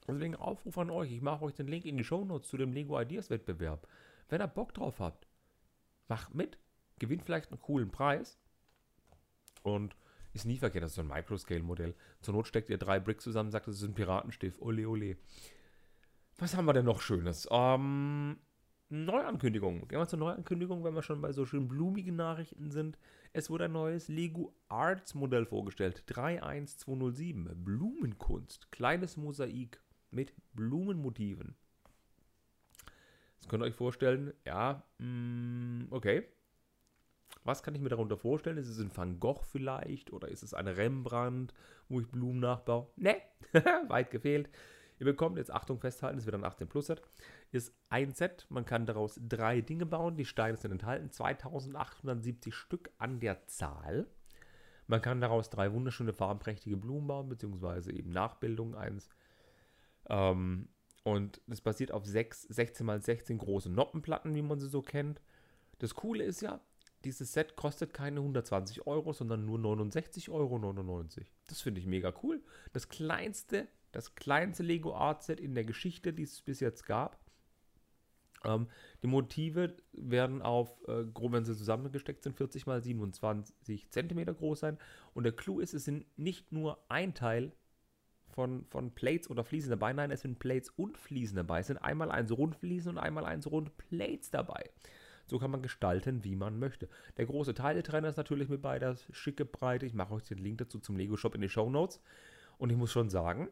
Deswegen 0.08 0.36
Aufruf 0.36 0.78
an 0.78 0.90
euch. 0.90 1.12
Ich 1.12 1.22
mache 1.22 1.44
euch 1.44 1.54
den 1.56 1.68
Link 1.68 1.86
in 1.86 1.98
die 1.98 2.04
Show 2.04 2.24
Notes 2.26 2.50
zu 2.50 2.58
dem 2.58 2.74
Lego 2.74 3.00
Ideas 3.00 3.30
Wettbewerb. 3.30 3.88
Wenn 4.30 4.42
ihr 4.42 4.48
Bock 4.48 4.74
drauf 4.74 5.00
habt, 5.00 5.28
macht 6.08 6.34
mit. 6.34 6.58
Gewinnt 7.00 7.24
vielleicht 7.24 7.52
einen 7.52 7.62
coolen 7.62 7.92
Preis. 7.92 8.40
Und 9.64 9.96
ist 10.34 10.46
nie 10.46 10.58
verkehrt, 10.58 10.84
das 10.84 10.92
ist 10.92 10.96
so 10.96 11.02
ein 11.02 11.08
Microscale-Modell. 11.08 11.96
Zur 12.22 12.34
Not 12.34 12.48
steckt 12.48 12.70
ihr 12.70 12.78
drei 12.78 13.00
Bricks 13.00 13.24
zusammen, 13.24 13.52
sagt, 13.52 13.68
das 13.68 13.76
ist 13.76 13.84
ein 13.84 13.94
Piratenstift. 13.94 14.62
Ole, 14.62 14.88
ole. 14.88 15.18
Was 16.38 16.56
haben 16.56 16.66
wir 16.66 16.74
denn 16.74 16.86
noch 16.86 17.02
Schönes? 17.02 17.48
Ähm, 17.50 18.38
Neuankündigung. 18.90 19.88
Gehen 19.88 19.98
wir 19.98 20.08
zur 20.08 20.20
Neuankündigung, 20.20 20.84
wenn 20.84 20.94
wir 20.94 21.02
schon 21.02 21.22
bei 21.22 21.32
so 21.32 21.46
schön 21.46 21.68
blumigen 21.68 22.16
Nachrichten 22.16 22.70
sind. 22.70 22.98
Es 23.34 23.50
wurde 23.50 23.66
ein 23.66 23.72
neues 23.72 24.10
Lego 24.10 24.54
Arts 24.68 25.16
Modell 25.16 25.46
vorgestellt. 25.46 26.06
31207. 26.06 27.64
Blumenkunst. 27.64 28.72
Kleines 28.72 29.18
Mosaik 29.18 29.80
mit 30.16 30.34
Blumenmotiven. 30.54 31.56
Das 33.38 33.50
könnt 33.50 33.62
ihr 33.62 33.68
euch 33.68 33.76
vorstellen. 33.76 34.34
Ja, 34.46 34.84
mm, 34.98 35.88
okay. 35.92 36.28
Was 37.44 37.62
kann 37.62 37.76
ich 37.76 37.82
mir 37.82 37.90
darunter 37.90 38.18
vorstellen? 38.18 38.58
Ist 38.58 38.70
es 38.70 38.80
ein 38.80 38.96
Van 38.96 39.20
Gogh 39.20 39.44
vielleicht? 39.44 40.12
Oder 40.12 40.30
ist 40.30 40.42
es 40.42 40.56
ein 40.56 40.68
Rembrandt, 40.68 41.54
wo 41.88 42.00
ich 42.00 42.08
Blumen 42.08 42.40
nachbaue? 42.40 42.88
Ne, 42.96 43.18
weit 43.88 44.10
gefehlt. 44.10 44.50
Ihr 44.98 45.06
bekommt 45.06 45.38
jetzt, 45.38 45.52
Achtung 45.52 45.80
festhalten, 45.80 46.18
es 46.18 46.26
wird 46.26 46.36
ein 46.36 46.46
18 46.46 46.70
Plus 46.70 46.88
Set, 46.88 47.02
ist 47.52 47.74
ein 47.90 48.14
Set. 48.14 48.48
Man 48.50 48.66
kann 48.66 48.86
daraus 48.86 49.20
drei 49.22 49.62
Dinge 49.62 49.86
bauen. 49.86 50.16
Die 50.16 50.26
Steine 50.26 50.58
sind 50.58 50.72
enthalten, 50.72 51.12
2870 51.12 52.56
Stück 52.56 52.90
an 52.98 53.20
der 53.20 53.46
Zahl. 53.46 54.08
Man 54.88 55.02
kann 55.02 55.20
daraus 55.20 55.50
drei 55.50 55.74
wunderschöne 55.74 56.14
farbenprächtige 56.14 56.78
Blumen 56.78 57.08
bauen, 57.08 57.30
beziehungsweise 57.30 57.92
eben 57.92 58.12
Nachbildungen 58.12 58.76
eins. 58.76 59.10
Ähm, 60.10 60.70
und 61.04 61.42
das 61.48 61.62
basiert 61.62 61.92
auf 61.92 62.06
sechs, 62.06 62.44
16 62.44 62.88
x 62.90 63.06
16 63.06 63.38
große 63.38 63.70
Noppenplatten, 63.70 64.34
wie 64.34 64.42
man 64.42 64.60
sie 64.60 64.68
so 64.68 64.82
kennt. 64.82 65.22
Das 65.80 65.94
Coole 65.94 66.24
ist 66.24 66.42
ja, 66.42 66.62
dieses 67.04 67.34
Set 67.34 67.56
kostet 67.56 67.94
keine 67.94 68.20
120 68.20 68.88
Euro, 68.88 69.14
sondern 69.14 69.46
nur 69.46 69.60
69,99 69.60 70.30
Euro. 70.32 71.04
Das 71.48 71.62
finde 71.62 71.80
ich 71.80 71.86
mega 71.86 72.14
cool. 72.24 72.42
Das 72.74 72.90
kleinste, 72.90 73.68
das 73.92 74.16
kleinste 74.16 74.64
Lego 74.64 74.96
Art 74.96 75.24
Set 75.24 75.40
in 75.40 75.54
der 75.54 75.64
Geschichte, 75.64 76.12
die 76.12 76.24
es 76.24 76.42
bis 76.42 76.60
jetzt 76.60 76.86
gab. 76.86 77.20
Ähm, 78.44 78.68
die 79.04 79.08
Motive 79.08 79.78
werden 79.94 80.42
auf, 80.42 80.82
äh, 80.88 81.06
wenn 81.06 81.46
sie 81.46 81.56
zusammengesteckt 81.56 82.24
sind, 82.24 82.36
40 82.36 82.66
x 82.66 82.84
27 82.84 83.92
cm 83.92 84.26
groß 84.26 84.60
sein. 84.60 84.78
Und 85.14 85.24
der 85.24 85.34
Clou 85.34 85.60
ist, 85.60 85.74
es 85.74 85.86
sind 85.86 86.06
nicht 86.18 86.52
nur 86.52 86.84
ein 86.90 87.14
Teil 87.14 87.52
von, 88.36 88.66
von 88.66 88.92
Plates 88.94 89.30
oder 89.30 89.44
Fliesen 89.44 89.72
dabei, 89.72 89.94
nein, 89.94 90.12
es 90.12 90.22
sind 90.22 90.40
Plates 90.40 90.70
und 90.70 90.98
Fliesen 90.98 91.38
dabei. 91.38 91.62
Es 91.62 91.68
sind 91.68 91.78
einmal 91.78 92.12
eins 92.12 92.32
Rundfliesen 92.32 92.92
und 92.92 92.98
einmal 92.98 93.26
eins 93.26 93.50
Rundplates 93.50 94.30
dabei. 94.30 94.70
So 95.26 95.40
kann 95.40 95.52
man 95.52 95.64
gestalten, 95.64 96.24
wie 96.24 96.36
man 96.36 96.60
möchte. 96.60 96.88
Der 97.18 97.26
große 97.26 97.56
Teiletrenner 97.56 98.10
ist 98.10 98.18
natürlich 98.18 98.50
mit 98.50 98.62
bei, 98.62 98.78
das 98.78 99.08
schicke 99.12 99.46
Breite. 99.46 99.86
Ich 99.86 99.94
mache 99.94 100.14
euch 100.14 100.24
den 100.24 100.38
Link 100.38 100.60
dazu 100.60 100.80
zum 100.80 100.98
Lego 100.98 101.18
Shop 101.18 101.34
in 101.34 101.42
die 101.42 101.50
Show 101.50 101.70
Notes. 101.70 102.00
Und 102.58 102.70
ich 102.70 102.78
muss 102.78 102.92
schon 102.92 103.10
sagen, 103.10 103.50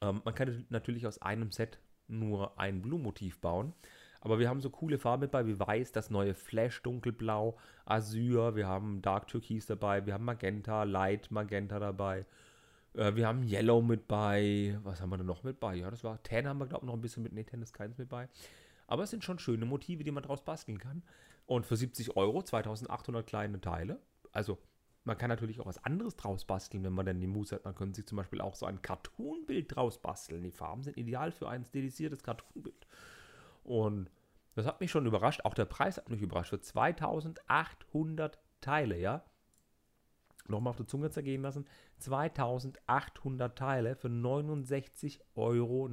ähm, 0.00 0.20
man 0.24 0.34
kann 0.34 0.66
natürlich 0.68 1.06
aus 1.06 1.20
einem 1.20 1.50
Set 1.50 1.78
nur 2.06 2.58
ein 2.60 2.82
Blumenmotiv 2.82 3.40
bauen. 3.40 3.72
Aber 4.20 4.38
wir 4.38 4.48
haben 4.48 4.60
so 4.60 4.70
coole 4.70 4.98
Farben 4.98 5.22
mit 5.22 5.30
bei 5.30 5.46
wie 5.46 5.58
Weiß, 5.58 5.92
das 5.92 6.10
neue 6.10 6.34
Flash 6.34 6.82
Dunkelblau, 6.82 7.56
Azur, 7.84 8.56
wir 8.56 8.66
haben 8.66 9.02
Dark 9.02 9.28
Türkis 9.28 9.66
dabei, 9.66 10.04
wir 10.04 10.14
haben 10.14 10.24
Magenta, 10.24 10.82
Light 10.84 11.30
Magenta 11.30 11.78
dabei. 11.78 12.26
Äh, 12.96 13.14
wir 13.14 13.26
haben 13.26 13.42
Yellow 13.42 13.82
mit 13.82 14.08
bei. 14.08 14.78
Was 14.82 15.00
haben 15.00 15.10
wir 15.10 15.18
denn 15.18 15.26
noch 15.26 15.42
mit 15.42 15.60
bei? 15.60 15.74
Ja, 15.74 15.90
das 15.90 16.02
war 16.02 16.22
Tan 16.22 16.48
haben 16.48 16.58
wir, 16.58 16.66
glaube 16.66 16.84
ich, 16.84 16.86
noch 16.86 16.94
ein 16.94 17.00
bisschen 17.00 17.22
mit. 17.22 17.32
Nee, 17.32 17.44
Tan 17.44 17.62
ist 17.62 17.72
keins 17.72 17.98
mit 17.98 18.08
bei. 18.08 18.28
Aber 18.86 19.02
es 19.02 19.10
sind 19.10 19.24
schon 19.24 19.38
schöne 19.38 19.66
Motive, 19.66 20.04
die 20.04 20.10
man 20.10 20.22
draus 20.22 20.44
basteln 20.44 20.78
kann. 20.78 21.02
Und 21.46 21.66
für 21.66 21.76
70 21.76 22.16
Euro 22.16 22.42
2800 22.42 23.26
kleine 23.26 23.60
Teile. 23.60 24.00
Also 24.32 24.58
man 25.04 25.16
kann 25.16 25.28
natürlich 25.28 25.60
auch 25.60 25.66
was 25.66 25.84
anderes 25.84 26.16
draus 26.16 26.44
basteln, 26.44 26.82
wenn 26.82 26.92
man 26.92 27.06
denn 27.06 27.20
die 27.20 27.28
Muße 27.28 27.54
hat. 27.56 27.64
Man 27.64 27.74
könnte 27.74 27.96
sich 27.96 28.06
zum 28.06 28.16
Beispiel 28.16 28.40
auch 28.40 28.56
so 28.56 28.66
ein 28.66 28.82
Cartoonbild 28.82 29.74
draus 29.74 29.98
basteln. 30.02 30.42
Die 30.42 30.50
Farben 30.50 30.82
sind 30.82 30.96
ideal 30.96 31.30
für 31.30 31.48
ein 31.48 31.64
stilisiertes 31.64 32.22
Cartoonbild. 32.24 32.86
Und 33.62 34.10
das 34.54 34.66
hat 34.66 34.80
mich 34.80 34.90
schon 34.90 35.06
überrascht. 35.06 35.42
Auch 35.44 35.54
der 35.54 35.66
Preis 35.66 35.96
hat 35.96 36.08
mich 36.08 36.22
überrascht. 36.22 36.50
Für 36.50 36.60
2800 36.60 38.38
Teile, 38.60 38.98
ja. 38.98 39.24
Nochmal 40.48 40.70
auf 40.70 40.76
der 40.76 40.86
Zunge 40.86 41.10
zergehen 41.10 41.42
lassen. 41.42 41.66
2800 41.98 43.56
Teile 43.56 43.96
für 43.96 44.08
69,99 44.08 45.20
Euro. 45.34 45.88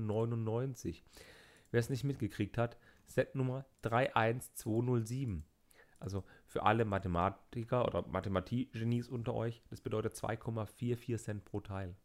Wer 1.72 1.79
es 1.79 1.89
nicht 1.89 2.03
mitgekriegt 2.03 2.57
hat, 2.57 2.77
Set 3.05 3.36
Nummer 3.36 3.65
31207. 3.81 5.45
Also 6.00 6.24
für 6.45 6.63
alle 6.63 6.86
Mathematiker 6.86 7.86
oder 7.86 8.05
Mathematikgenies 8.07 9.07
unter 9.07 9.33
euch, 9.33 9.63
das 9.69 9.81
bedeutet 9.81 10.13
2,44 10.13 11.17
Cent 11.17 11.45
pro 11.45 11.62
Teil. 11.62 11.95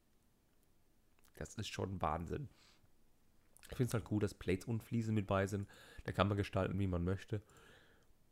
Das 1.34 1.54
ist 1.56 1.68
schon 1.68 2.00
Wahnsinn. 2.00 2.48
Ich 3.70 3.76
finde 3.76 3.88
es 3.88 3.94
halt 3.94 4.10
cool, 4.10 4.20
dass 4.20 4.34
Plates 4.34 4.66
und 4.66 4.82
Fliesen 4.82 5.14
mit 5.14 5.26
bei 5.26 5.46
sind. 5.46 5.68
Da 6.04 6.12
kann 6.12 6.28
man 6.28 6.36
gestalten, 6.36 6.78
wie 6.78 6.86
man 6.86 7.04
möchte. 7.04 7.42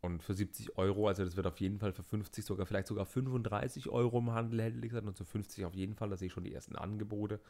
Und 0.07 0.23
für 0.23 0.35
70 0.35 0.79
Euro, 0.79 1.09
also 1.09 1.25
das 1.25 1.37
wird 1.37 1.49
auf 1.49 1.59
jeden 1.59 1.81
Fall 1.81 1.93
für 1.93 2.05
50, 2.05 2.45
sogar 2.45 2.65
vielleicht 2.65 2.87
sogar 2.87 3.07
35 3.07 3.89
Euro 3.89 4.19
im 4.19 4.31
Handel 4.31 4.61
erhältlich 4.61 4.93
sein. 4.93 5.07
Und 5.09 5.17
zu 5.17 5.25
50 5.25 5.65
auf 5.65 5.75
jeden 5.75 5.97
Fall, 5.97 6.11
da 6.11 6.17
sehe 6.17 6.27
ich 6.27 6.33
schon 6.33 6.45
die 6.45 6.55
ersten 6.55 6.77
Angebote. 6.77 7.41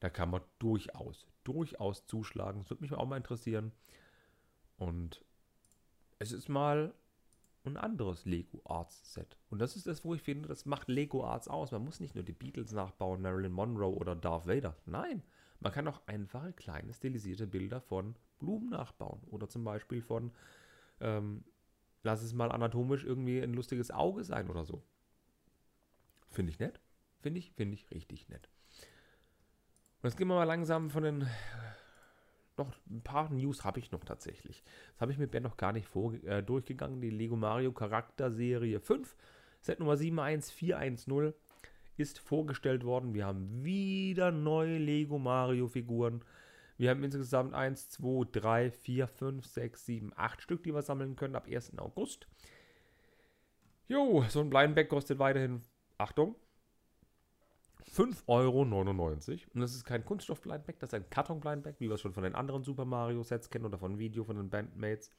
Da 0.00 0.10
kann 0.10 0.28
man 0.30 0.42
durchaus, 0.58 1.28
durchaus 1.44 2.04
zuschlagen. 2.06 2.60
Das 2.60 2.70
würde 2.70 2.82
mich 2.82 2.92
auch 2.92 3.06
mal 3.06 3.16
interessieren. 3.16 3.70
Und 4.78 5.24
es 6.18 6.32
ist 6.32 6.48
mal 6.48 6.92
ein 7.64 7.76
anderes 7.76 8.24
Lego 8.24 8.60
Arts 8.64 9.14
Set. 9.14 9.38
Und 9.48 9.60
das 9.60 9.76
ist 9.76 9.86
das, 9.86 10.04
wo 10.04 10.12
ich 10.12 10.22
finde, 10.22 10.48
das 10.48 10.66
macht 10.66 10.88
Lego 10.88 11.24
Arts 11.24 11.46
aus. 11.46 11.70
Man 11.70 11.84
muss 11.84 12.00
nicht 12.00 12.16
nur 12.16 12.24
die 12.24 12.32
Beatles 12.32 12.72
nachbauen, 12.72 13.22
Marilyn 13.22 13.52
Monroe 13.52 13.94
oder 13.94 14.16
Darth 14.16 14.48
Vader. 14.48 14.76
Nein, 14.86 15.22
man 15.60 15.70
kann 15.70 15.86
auch 15.86 16.00
einfache 16.06 16.52
kleine 16.52 16.92
stilisierte 16.92 17.46
Bilder 17.46 17.80
von 17.80 18.16
Blumen 18.40 18.70
nachbauen. 18.70 19.20
Oder 19.30 19.48
zum 19.48 19.62
Beispiel 19.62 20.02
von, 20.02 20.32
ähm, 21.00 21.44
lass 22.02 22.22
es 22.22 22.32
mal 22.32 22.50
anatomisch 22.50 23.04
irgendwie 23.04 23.40
ein 23.40 23.54
lustiges 23.54 23.90
Auge 23.90 24.24
sein 24.24 24.48
oder 24.48 24.64
so. 24.64 24.82
Finde 26.30 26.50
ich 26.50 26.58
nett. 26.58 26.80
Finde 27.20 27.38
ich, 27.38 27.52
finde 27.52 27.74
ich 27.74 27.90
richtig 27.90 28.28
nett. 28.28 28.48
Und 30.02 30.08
jetzt 30.08 30.16
gehen 30.16 30.28
wir 30.28 30.34
mal 30.34 30.44
langsam 30.44 30.90
von 30.90 31.04
den 31.04 31.28
noch 32.58 32.72
ein 32.90 33.02
paar 33.02 33.32
News 33.32 33.64
habe 33.64 33.80
ich 33.80 33.92
noch 33.92 34.04
tatsächlich. 34.04 34.62
Das 34.92 35.02
habe 35.02 35.12
ich 35.12 35.18
mit 35.18 35.30
Ben 35.30 35.42
noch 35.42 35.56
gar 35.56 35.72
nicht 35.72 35.86
vor, 35.86 36.14
äh, 36.14 36.42
durchgegangen. 36.42 37.00
Die 37.00 37.10
Lego 37.10 37.36
Mario 37.36 37.72
Charakterserie 37.72 38.80
5, 38.80 39.16
Set 39.60 39.80
Nummer 39.80 39.96
71410, 39.96 41.34
ist 41.96 42.18
vorgestellt 42.18 42.84
worden. 42.84 43.14
Wir 43.14 43.26
haben 43.26 43.64
wieder 43.64 44.32
neue 44.32 44.78
Lego 44.78 45.18
Mario 45.18 45.68
Figuren. 45.68 46.22
Wir 46.76 46.90
haben 46.90 47.04
insgesamt 47.04 47.54
1, 47.54 47.90
2, 47.90 48.28
3, 48.32 48.70
4, 48.70 49.06
5, 49.08 49.46
6, 49.46 49.86
7, 49.86 50.12
8 50.16 50.42
Stück, 50.42 50.62
die 50.62 50.74
wir 50.74 50.82
sammeln 50.82 51.16
können 51.16 51.36
ab 51.36 51.46
1. 51.48 51.78
August. 51.78 52.26
Jo, 53.88 54.24
so 54.28 54.40
ein 54.40 54.50
Blindback 54.50 54.88
kostet 54.88 55.18
weiterhin, 55.18 55.62
Achtung, 55.98 56.34
5,99 57.90 58.26
Euro. 58.26 58.62
Und 58.62 59.60
das 59.60 59.74
ist 59.74 59.84
kein 59.84 60.04
Kunststoff-Blindback, 60.04 60.78
das 60.78 60.90
ist 60.90 60.94
ein 60.94 61.10
Karton-Blindback, 61.10 61.76
wie 61.78 61.88
wir 61.88 61.94
es 61.94 62.00
schon 62.00 62.14
von 62.14 62.22
den 62.22 62.34
anderen 62.34 62.64
Super 62.64 62.84
Mario-Sets 62.84 63.50
kennen 63.50 63.66
oder 63.66 63.78
von 63.78 63.98
Video 63.98 64.24
von 64.24 64.36
den 64.36 64.48
Bandmates. 64.48 65.10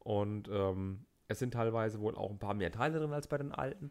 Und 0.00 0.48
ähm, 0.48 1.06
es 1.28 1.38
sind 1.38 1.54
teilweise 1.54 2.00
wohl 2.00 2.16
auch 2.16 2.30
ein 2.30 2.38
paar 2.38 2.54
mehr 2.54 2.72
Teile 2.72 2.98
drin 2.98 3.12
als 3.12 3.28
bei 3.28 3.38
den 3.38 3.52
alten. 3.52 3.90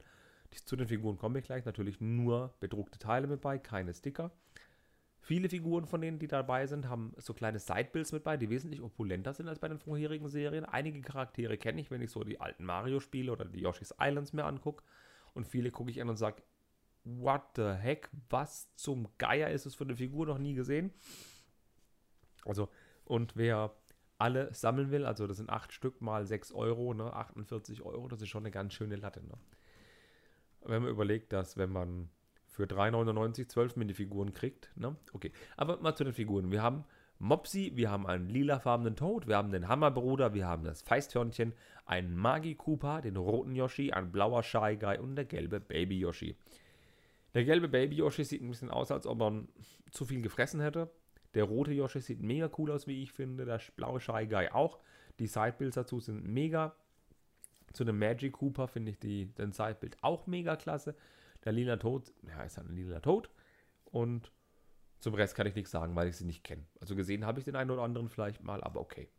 Zu 0.65 0.75
den 0.75 0.87
Figuren 0.87 1.17
komme 1.17 1.39
ich 1.39 1.45
gleich. 1.45 1.63
Natürlich 1.63 2.01
nur 2.01 2.53
bedruckte 2.59 2.99
Teile 2.99 3.27
mit 3.27 3.39
bei, 3.39 3.57
keine 3.57 3.93
Sticker. 3.93 4.31
Viele 5.23 5.49
Figuren 5.49 5.85
von 5.85 6.01
denen, 6.01 6.17
die 6.17 6.27
dabei 6.27 6.65
sind, 6.65 6.89
haben 6.89 7.13
so 7.17 7.35
kleine 7.35 7.59
Sidebills 7.59 8.11
mit 8.11 8.23
bei, 8.23 8.37
die 8.37 8.49
wesentlich 8.49 8.81
opulenter 8.81 9.33
sind 9.33 9.47
als 9.47 9.59
bei 9.59 9.67
den 9.67 9.77
vorherigen 9.77 10.27
Serien. 10.27 10.65
Einige 10.65 10.99
Charaktere 11.01 11.57
kenne 11.57 11.79
ich, 11.79 11.91
wenn 11.91 12.01
ich 12.01 12.09
so 12.09 12.23
die 12.23 12.41
alten 12.41 12.65
Mario-Spiele 12.65 13.31
oder 13.31 13.45
die 13.45 13.61
Yoshi's 13.61 13.93
Islands 13.99 14.33
mir 14.33 14.45
angucke. 14.45 14.83
Und 15.35 15.45
viele 15.45 15.69
gucke 15.69 15.91
ich 15.91 16.01
an 16.01 16.09
und 16.09 16.17
sage, 16.17 16.41
what 17.03 17.43
the 17.55 17.71
heck, 17.73 18.09
was 18.29 18.73
zum 18.75 19.07
Geier 19.19 19.51
ist 19.51 19.67
es 19.67 19.75
für 19.75 19.83
eine 19.83 19.95
Figur 19.95 20.25
noch 20.25 20.39
nie 20.39 20.55
gesehen. 20.55 20.91
Also, 22.43 22.69
und 23.05 23.35
wer 23.35 23.75
alle 24.17 24.53
sammeln 24.53 24.91
will, 24.91 25.05
also 25.05 25.27
das 25.27 25.37
sind 25.37 25.49
8 25.49 25.71
Stück 25.71 26.01
mal 26.01 26.25
6 26.25 26.51
Euro, 26.51 26.93
ne, 26.93 27.13
48 27.13 27.83
Euro, 27.83 28.07
das 28.07 28.21
ist 28.21 28.29
schon 28.29 28.43
eine 28.43 28.51
ganz 28.51 28.73
schöne 28.73 28.95
Latte. 28.95 29.23
Ne? 29.23 29.33
Wenn 30.63 30.81
man 30.83 30.91
überlegt, 30.91 31.31
dass 31.33 31.57
wenn 31.57 31.71
man 31.71 32.09
für 32.51 32.63
3,99 32.63 33.47
12 33.47 33.75
Minifiguren 33.77 34.33
kriegt, 34.33 34.71
ne? 34.75 34.95
Okay, 35.13 35.31
aber 35.57 35.79
mal 35.81 35.95
zu 35.95 36.03
den 36.03 36.13
Figuren. 36.13 36.51
Wir 36.51 36.61
haben 36.61 36.83
Mopsy, 37.19 37.71
wir 37.75 37.91
haben 37.91 38.07
einen 38.07 38.29
lilafarbenen 38.29 38.95
Toad, 38.95 39.27
wir 39.27 39.37
haben 39.37 39.51
den 39.51 39.67
Hammerbruder, 39.67 40.33
wir 40.33 40.47
haben 40.47 40.63
das 40.63 40.81
Feisthörnchen, 40.81 41.53
einen 41.85 42.15
Magi 42.15 42.55
Koopa, 42.55 43.01
den 43.01 43.15
roten 43.15 43.55
Yoshi, 43.55 43.91
ein 43.91 44.11
blauer 44.11 44.43
Shy 44.43 44.77
Guy 44.79 44.97
und 44.97 45.15
der 45.15 45.25
gelbe 45.25 45.59
Baby 45.59 45.99
Yoshi. 45.99 46.35
Der 47.33 47.45
gelbe 47.45 47.69
Baby 47.69 47.97
Yoshi 47.97 48.23
sieht 48.23 48.41
ein 48.41 48.49
bisschen 48.49 48.69
aus, 48.69 48.91
als 48.91 49.05
ob 49.05 49.21
er 49.21 49.43
zu 49.91 50.05
viel 50.05 50.21
gefressen 50.21 50.59
hätte. 50.61 50.89
Der 51.33 51.45
rote 51.45 51.71
Yoshi 51.71 52.01
sieht 52.01 52.21
mega 52.21 52.49
cool 52.57 52.71
aus, 52.71 52.87
wie 52.87 53.01
ich 53.01 53.13
finde. 53.13 53.45
Der 53.45 53.61
blaue 53.75 53.99
Shy 53.99 54.27
Guy 54.27 54.49
auch. 54.49 54.79
Die 55.19 55.27
Sidebuilds 55.27 55.75
dazu 55.75 55.99
sind 55.99 56.25
mega. 56.27 56.75
Zu 57.71 57.85
dem 57.85 57.99
Magic 57.99 58.33
Cooper 58.33 58.67
finde 58.67 58.91
ich 58.91 58.99
die, 58.99 59.27
den 59.27 59.53
Sidebild 59.53 59.95
auch 60.01 60.27
mega 60.27 60.57
klasse. 60.57 60.95
Der 61.43 61.51
lila 61.51 61.77
Tod, 61.77 62.13
ja, 62.27 62.43
ist 62.43 62.59
ein 62.59 62.73
lila 62.75 62.99
Tod. 62.99 63.29
Und 63.85 64.31
zum 64.99 65.15
Rest 65.15 65.35
kann 65.35 65.47
ich 65.47 65.55
nichts 65.55 65.71
sagen, 65.71 65.95
weil 65.95 66.07
ich 66.07 66.17
sie 66.17 66.25
nicht 66.25 66.43
kenne. 66.43 66.63
Also 66.79 66.95
gesehen 66.95 67.25
habe 67.25 67.39
ich 67.39 67.45
den 67.45 67.55
einen 67.55 67.71
oder 67.71 67.81
anderen 67.81 68.09
vielleicht 68.09 68.43
mal, 68.43 68.63
aber 68.63 68.79
okay. 68.79 69.09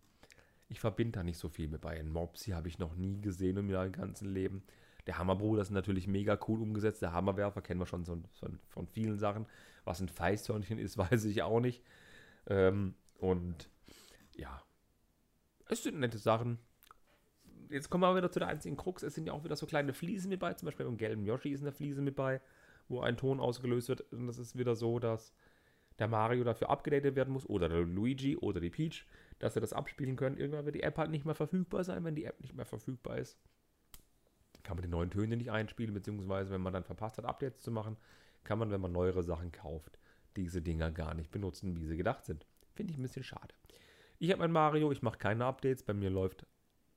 Ich 0.68 0.80
verbinde 0.80 1.18
da 1.18 1.22
nicht 1.22 1.38
so 1.38 1.48
viel 1.48 1.68
mit 1.68 1.80
bei. 1.82 1.98
Ein 1.98 2.08
Mopsy 2.08 2.52
habe 2.52 2.68
ich 2.68 2.78
noch 2.78 2.94
nie 2.94 3.20
gesehen 3.20 3.56
in 3.58 3.66
meinem 3.66 3.92
ganzen 3.92 4.32
Leben. 4.32 4.62
Der 5.06 5.18
Hammerbruder 5.18 5.60
ist 5.62 5.70
natürlich 5.70 6.06
mega 6.06 6.38
cool 6.46 6.62
umgesetzt. 6.62 7.02
Der 7.02 7.12
Hammerwerfer 7.12 7.60
kennen 7.60 7.80
wir 7.80 7.86
schon 7.86 8.04
so, 8.04 8.22
so, 8.32 8.48
von 8.68 8.86
vielen 8.86 9.18
Sachen. 9.18 9.46
Was 9.84 10.00
ein 10.00 10.08
Feisthörnchen 10.08 10.78
ist, 10.78 10.96
weiß 10.98 11.24
ich 11.24 11.42
auch 11.42 11.60
nicht. 11.60 11.82
Ähm, 12.46 12.94
und 13.18 13.68
ja, 14.34 14.62
es 15.68 15.82
sind 15.82 15.98
nette 15.98 16.18
Sachen. 16.18 16.58
Jetzt 17.72 17.90
kommen 17.90 18.02
wir 18.02 18.16
wieder 18.16 18.30
zu 18.30 18.38
der 18.38 18.48
einzigen 18.48 18.76
Krux. 18.76 19.02
Es 19.02 19.14
sind 19.14 19.26
ja 19.26 19.32
auch 19.32 19.44
wieder 19.44 19.56
so 19.56 19.66
kleine 19.66 19.92
Fliesen 19.92 20.28
mit 20.28 20.40
bei. 20.40 20.54
Zum 20.54 20.66
Beispiel 20.66 20.86
beim 20.86 20.96
gelben 20.96 21.24
Yoshi 21.24 21.50
ist 21.50 21.62
eine 21.62 21.72
Fliese 21.72 22.02
mit 22.02 22.16
bei, 22.16 22.40
wo 22.88 23.00
ein 23.00 23.16
Ton 23.16 23.40
ausgelöst 23.40 23.88
wird. 23.88 24.00
Und 24.12 24.26
das 24.26 24.38
ist 24.38 24.58
wieder 24.58 24.76
so, 24.76 24.98
dass 24.98 25.32
der 25.98 26.08
Mario 26.08 26.44
dafür 26.44 26.70
abgedatet 26.70 27.16
werden 27.16 27.32
muss 27.32 27.48
oder 27.48 27.68
der 27.68 27.80
Luigi 27.80 28.36
oder 28.36 28.60
die 28.60 28.70
Peach, 28.70 29.06
dass 29.38 29.54
sie 29.54 29.60
das 29.60 29.72
abspielen 29.72 30.16
können. 30.16 30.36
Irgendwann 30.36 30.64
wird 30.64 30.74
die 30.74 30.82
App 30.82 30.98
halt 30.98 31.10
nicht 31.10 31.24
mehr 31.24 31.34
verfügbar 31.34 31.84
sein, 31.84 32.04
wenn 32.04 32.14
die 32.14 32.24
App 32.24 32.40
nicht 32.40 32.54
mehr 32.54 32.66
verfügbar 32.66 33.18
ist 33.18 33.38
kann 34.62 34.76
man 34.76 34.82
die 34.82 34.90
neuen 34.90 35.10
Töne 35.10 35.36
nicht 35.36 35.50
einspielen, 35.50 35.94
beziehungsweise 35.94 36.52
wenn 36.52 36.60
man 36.60 36.72
dann 36.72 36.84
verpasst 36.84 37.18
hat, 37.18 37.24
Updates 37.24 37.60
zu 37.60 37.70
machen, 37.70 37.96
kann 38.44 38.58
man, 38.58 38.70
wenn 38.70 38.80
man 38.80 38.92
neuere 38.92 39.22
Sachen 39.22 39.52
kauft, 39.52 39.98
diese 40.36 40.62
Dinger 40.62 40.90
gar 40.90 41.14
nicht 41.14 41.30
benutzen, 41.30 41.76
wie 41.76 41.86
sie 41.86 41.96
gedacht 41.96 42.24
sind. 42.24 42.46
Finde 42.74 42.92
ich 42.92 42.98
ein 42.98 43.02
bisschen 43.02 43.24
schade. 43.24 43.54
Ich 44.18 44.30
habe 44.30 44.40
mein 44.40 44.52
Mario, 44.52 44.92
ich 44.92 45.02
mache 45.02 45.18
keine 45.18 45.44
Updates. 45.44 45.82
Bei 45.82 45.94
mir 45.94 46.10
läuft 46.10 46.46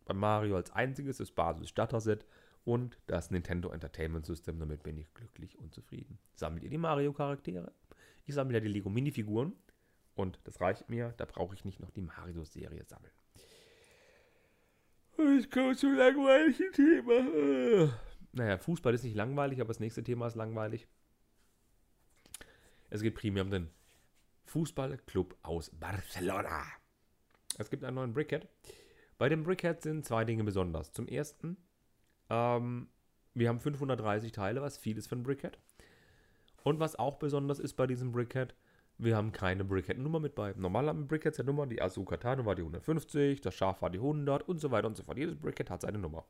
beim 0.05 0.17
Mario 0.17 0.55
als 0.55 0.71
einziges 0.71 1.17
das 1.17 1.31
Basis-Starter-Set 1.31 2.25
und 2.63 2.97
das 3.07 3.31
Nintendo 3.31 3.69
Entertainment 3.69 4.25
System. 4.25 4.59
Damit 4.59 4.83
bin 4.83 4.97
ich 4.97 5.13
glücklich 5.13 5.57
und 5.57 5.74
zufrieden. 5.74 6.17
Sammelt 6.35 6.63
ihr 6.63 6.69
die 6.69 6.77
Mario-Charaktere? 6.77 7.71
Ich 8.25 8.33
sammle 8.33 8.55
ja 8.55 8.59
die 8.59 8.69
Lego-Minifiguren 8.69 9.53
und 10.15 10.39
das 10.45 10.62
reicht 10.62 10.89
mir. 10.89 11.13
Da 11.17 11.25
brauche 11.25 11.53
ich 11.53 11.65
nicht 11.65 11.79
noch 11.79 11.91
die 11.91 12.01
Mario-Serie 12.01 12.83
sammeln. 12.85 13.13
Ich 15.39 15.50
komme 15.50 15.75
zu 15.75 15.93
langweiligen 15.93 16.71
Thema. 16.74 17.93
Naja, 18.33 18.57
Fußball 18.57 18.93
ist 18.93 19.03
nicht 19.03 19.15
langweilig, 19.15 19.62
aber 19.62 19.69
das 19.69 19.79
nächste 19.79 20.03
Thema 20.03 20.27
ist 20.27 20.35
langweilig. 20.35 20.88
Es 22.89 23.01
geht 23.01 23.15
primär 23.15 23.43
um 23.43 23.50
den 23.50 23.69
Fußballclub 24.45 25.38
aus 25.41 25.69
Barcelona. 25.69 26.63
Es 27.57 27.69
gibt 27.69 27.83
einen 27.83 27.95
neuen 27.95 28.13
Brickhead. 28.13 28.47
Bei 29.17 29.29
dem 29.29 29.43
Brickhead 29.43 29.81
sind 29.81 30.05
zwei 30.05 30.25
Dinge 30.25 30.43
besonders. 30.43 30.91
Zum 30.91 31.07
ersten, 31.07 31.57
ähm, 32.29 32.89
wir 33.34 33.50
haben 33.50 33.60
530 33.60 34.31
Teile, 34.31 34.62
was 34.62 34.77
viel 34.77 34.98
ist 34.98 35.07
für 35.07 35.15
ein 35.15 35.24
Brickhead. 35.24 35.57
Und 36.63 36.79
was 36.79 36.95
auch 36.95 37.17
besonders 37.17 37.60
ist 37.60 37.74
bei 37.74 37.88
diesem 37.88 38.12
Brickhead, 38.12 38.55
wir 38.98 39.15
haben 39.15 39.31
keine 39.31 39.63
Brickhead-Nummer 39.65 40.19
mit 40.19 40.36
bei. 40.36 40.53
Normal 40.55 40.88
haben 40.88 41.07
Brickheads 41.07 41.38
ja 41.38 41.43
Nummer. 41.43 41.67
Die 41.67 41.81
Azukatano 41.81 42.45
war 42.45 42.55
die 42.55 42.62
150, 42.62 43.41
das 43.41 43.53
Schaf 43.53 43.81
war 43.81 43.89
die 43.89 44.00
100 44.00 44.48
und 44.48 44.60
so 44.60 44.72
weiter 44.72 44.88
und 44.88 44.95
so 44.95 45.03
fort. 45.03 45.17
Jedes 45.17 45.36
Brickhead 45.36 45.69
hat 45.69 45.81
seine 45.81 45.98
Nummer. 45.98 46.25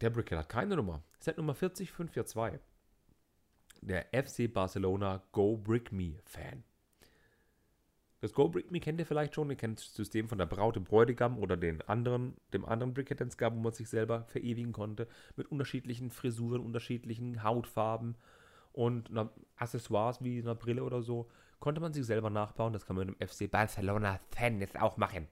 Der 0.00 0.10
Brickhead 0.10 0.38
hat 0.38 0.48
keine 0.48 0.76
Nummer. 0.76 1.02
Set 1.18 1.36
Nummer 1.36 1.54
40542. 1.54 2.60
Der 3.82 4.06
FC 4.12 4.52
Barcelona 4.52 5.22
Go 5.32 5.56
Brick 5.56 5.92
Me 5.92 6.18
Fan. 6.24 6.64
Das 8.20 8.32
Go 8.32 8.48
Brick 8.48 8.70
Me 8.70 8.80
kennt 8.80 8.98
ihr 8.98 9.06
vielleicht 9.06 9.34
schon. 9.34 9.50
Ihr 9.50 9.56
kennt 9.56 9.78
das 9.78 9.94
System 9.94 10.28
von 10.28 10.38
der 10.38 10.46
Braut, 10.46 10.76
dem 10.76 10.84
Bräutigam 10.84 11.38
oder 11.38 11.56
den 11.56 11.82
anderen, 11.82 12.34
dem 12.52 12.64
anderen 12.64 12.94
Brickhead, 12.94 13.20
es 13.20 13.36
gab, 13.36 13.54
wo 13.54 13.60
man 13.60 13.72
sich 13.72 13.88
selber 13.88 14.24
verewigen 14.28 14.72
konnte. 14.72 15.06
Mit 15.36 15.50
unterschiedlichen 15.50 16.10
Frisuren, 16.10 16.62
unterschiedlichen 16.62 17.42
Hautfarben 17.42 18.16
und 18.72 19.10
Accessoires 19.56 20.22
wie 20.22 20.40
eine 20.40 20.54
Brille 20.54 20.82
oder 20.82 21.02
so, 21.02 21.28
konnte 21.60 21.80
man 21.80 21.92
sich 21.92 22.06
selber 22.06 22.30
nachbauen. 22.30 22.72
Das 22.72 22.86
kann 22.86 22.96
man 22.96 23.08
mit 23.08 23.20
dem 23.20 23.28
FC 23.28 23.50
Barcelona 23.50 24.18
Fan 24.30 24.60
jetzt 24.60 24.80
auch 24.80 24.96
machen. 24.96 25.28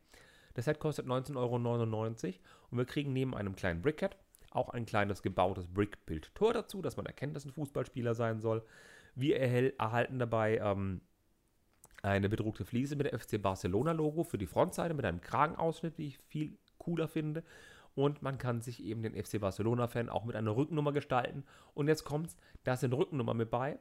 Das 0.54 0.66
Set 0.66 0.78
kostet 0.78 1.06
19,99 1.06 1.36
Euro 1.36 2.34
und 2.70 2.78
wir 2.78 2.84
kriegen 2.84 3.12
neben 3.12 3.34
einem 3.34 3.56
kleinen 3.56 3.82
Brickhead 3.82 4.16
auch 4.50 4.70
ein 4.70 4.86
kleines 4.86 5.22
gebautes 5.22 5.66
Brickbild-Tor 5.66 6.52
dazu, 6.52 6.80
dass 6.80 6.96
man 6.96 7.06
erkennt, 7.06 7.34
dass 7.34 7.44
ein 7.44 7.52
Fußballspieler 7.52 8.14
sein 8.14 8.40
soll. 8.40 8.64
Wir 9.16 9.40
erhalten 9.40 10.18
dabei 10.18 10.58
ähm, 10.58 11.00
eine 12.04 12.28
bedruckte 12.28 12.64
Fliese 12.64 12.96
mit 12.96 13.06
der 13.06 13.18
FC 13.18 13.40
Barcelona-Logo 13.40 14.24
für 14.24 14.38
die 14.38 14.46
Frontseite 14.46 14.94
mit 14.94 15.04
einem 15.04 15.20
Kragenausschnitt, 15.20 15.98
wie 15.98 16.08
ich 16.08 16.18
viel 16.18 16.58
cooler 16.78 17.08
finde. 17.08 17.42
Und 17.94 18.22
man 18.22 18.38
kann 18.38 18.60
sich 18.60 18.82
eben 18.84 19.02
den 19.02 19.14
FC 19.14 19.40
Barcelona-Fan 19.40 20.08
auch 20.08 20.24
mit 20.24 20.36
einer 20.36 20.56
Rückennummer 20.56 20.92
gestalten. 20.92 21.44
Und 21.72 21.88
jetzt 21.88 22.04
kommt's, 22.04 22.36
da 22.64 22.76
sind 22.76 22.92
Rückennummer 22.92 23.34
mit 23.34 23.50
bei. 23.50 23.78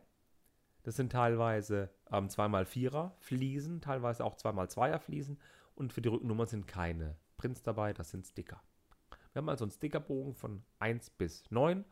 Das 0.83 0.95
sind 0.95 1.11
teilweise 1.11 1.89
ähm, 2.11 2.27
2x4er 2.27 3.11
Fliesen, 3.17 3.81
teilweise 3.81 4.23
auch 4.23 4.35
2x2er 4.35 4.99
Fliesen. 4.99 5.39
Und 5.75 5.91
für 5.91 6.01
die 6.01 6.09
Rückennummer 6.09 6.45
sind 6.45 6.67
keine 6.67 7.17
Prints 7.37 7.63
dabei, 7.63 7.93
das 7.93 8.11
sind 8.11 8.25
Sticker. 8.25 8.61
Wir 9.33 9.41
haben 9.41 9.49
also 9.49 9.65
einen 9.65 9.71
Stickerbogen 9.71 10.35
von 10.35 10.63
1 10.79 11.09
bis 11.11 11.49
9 11.49 11.83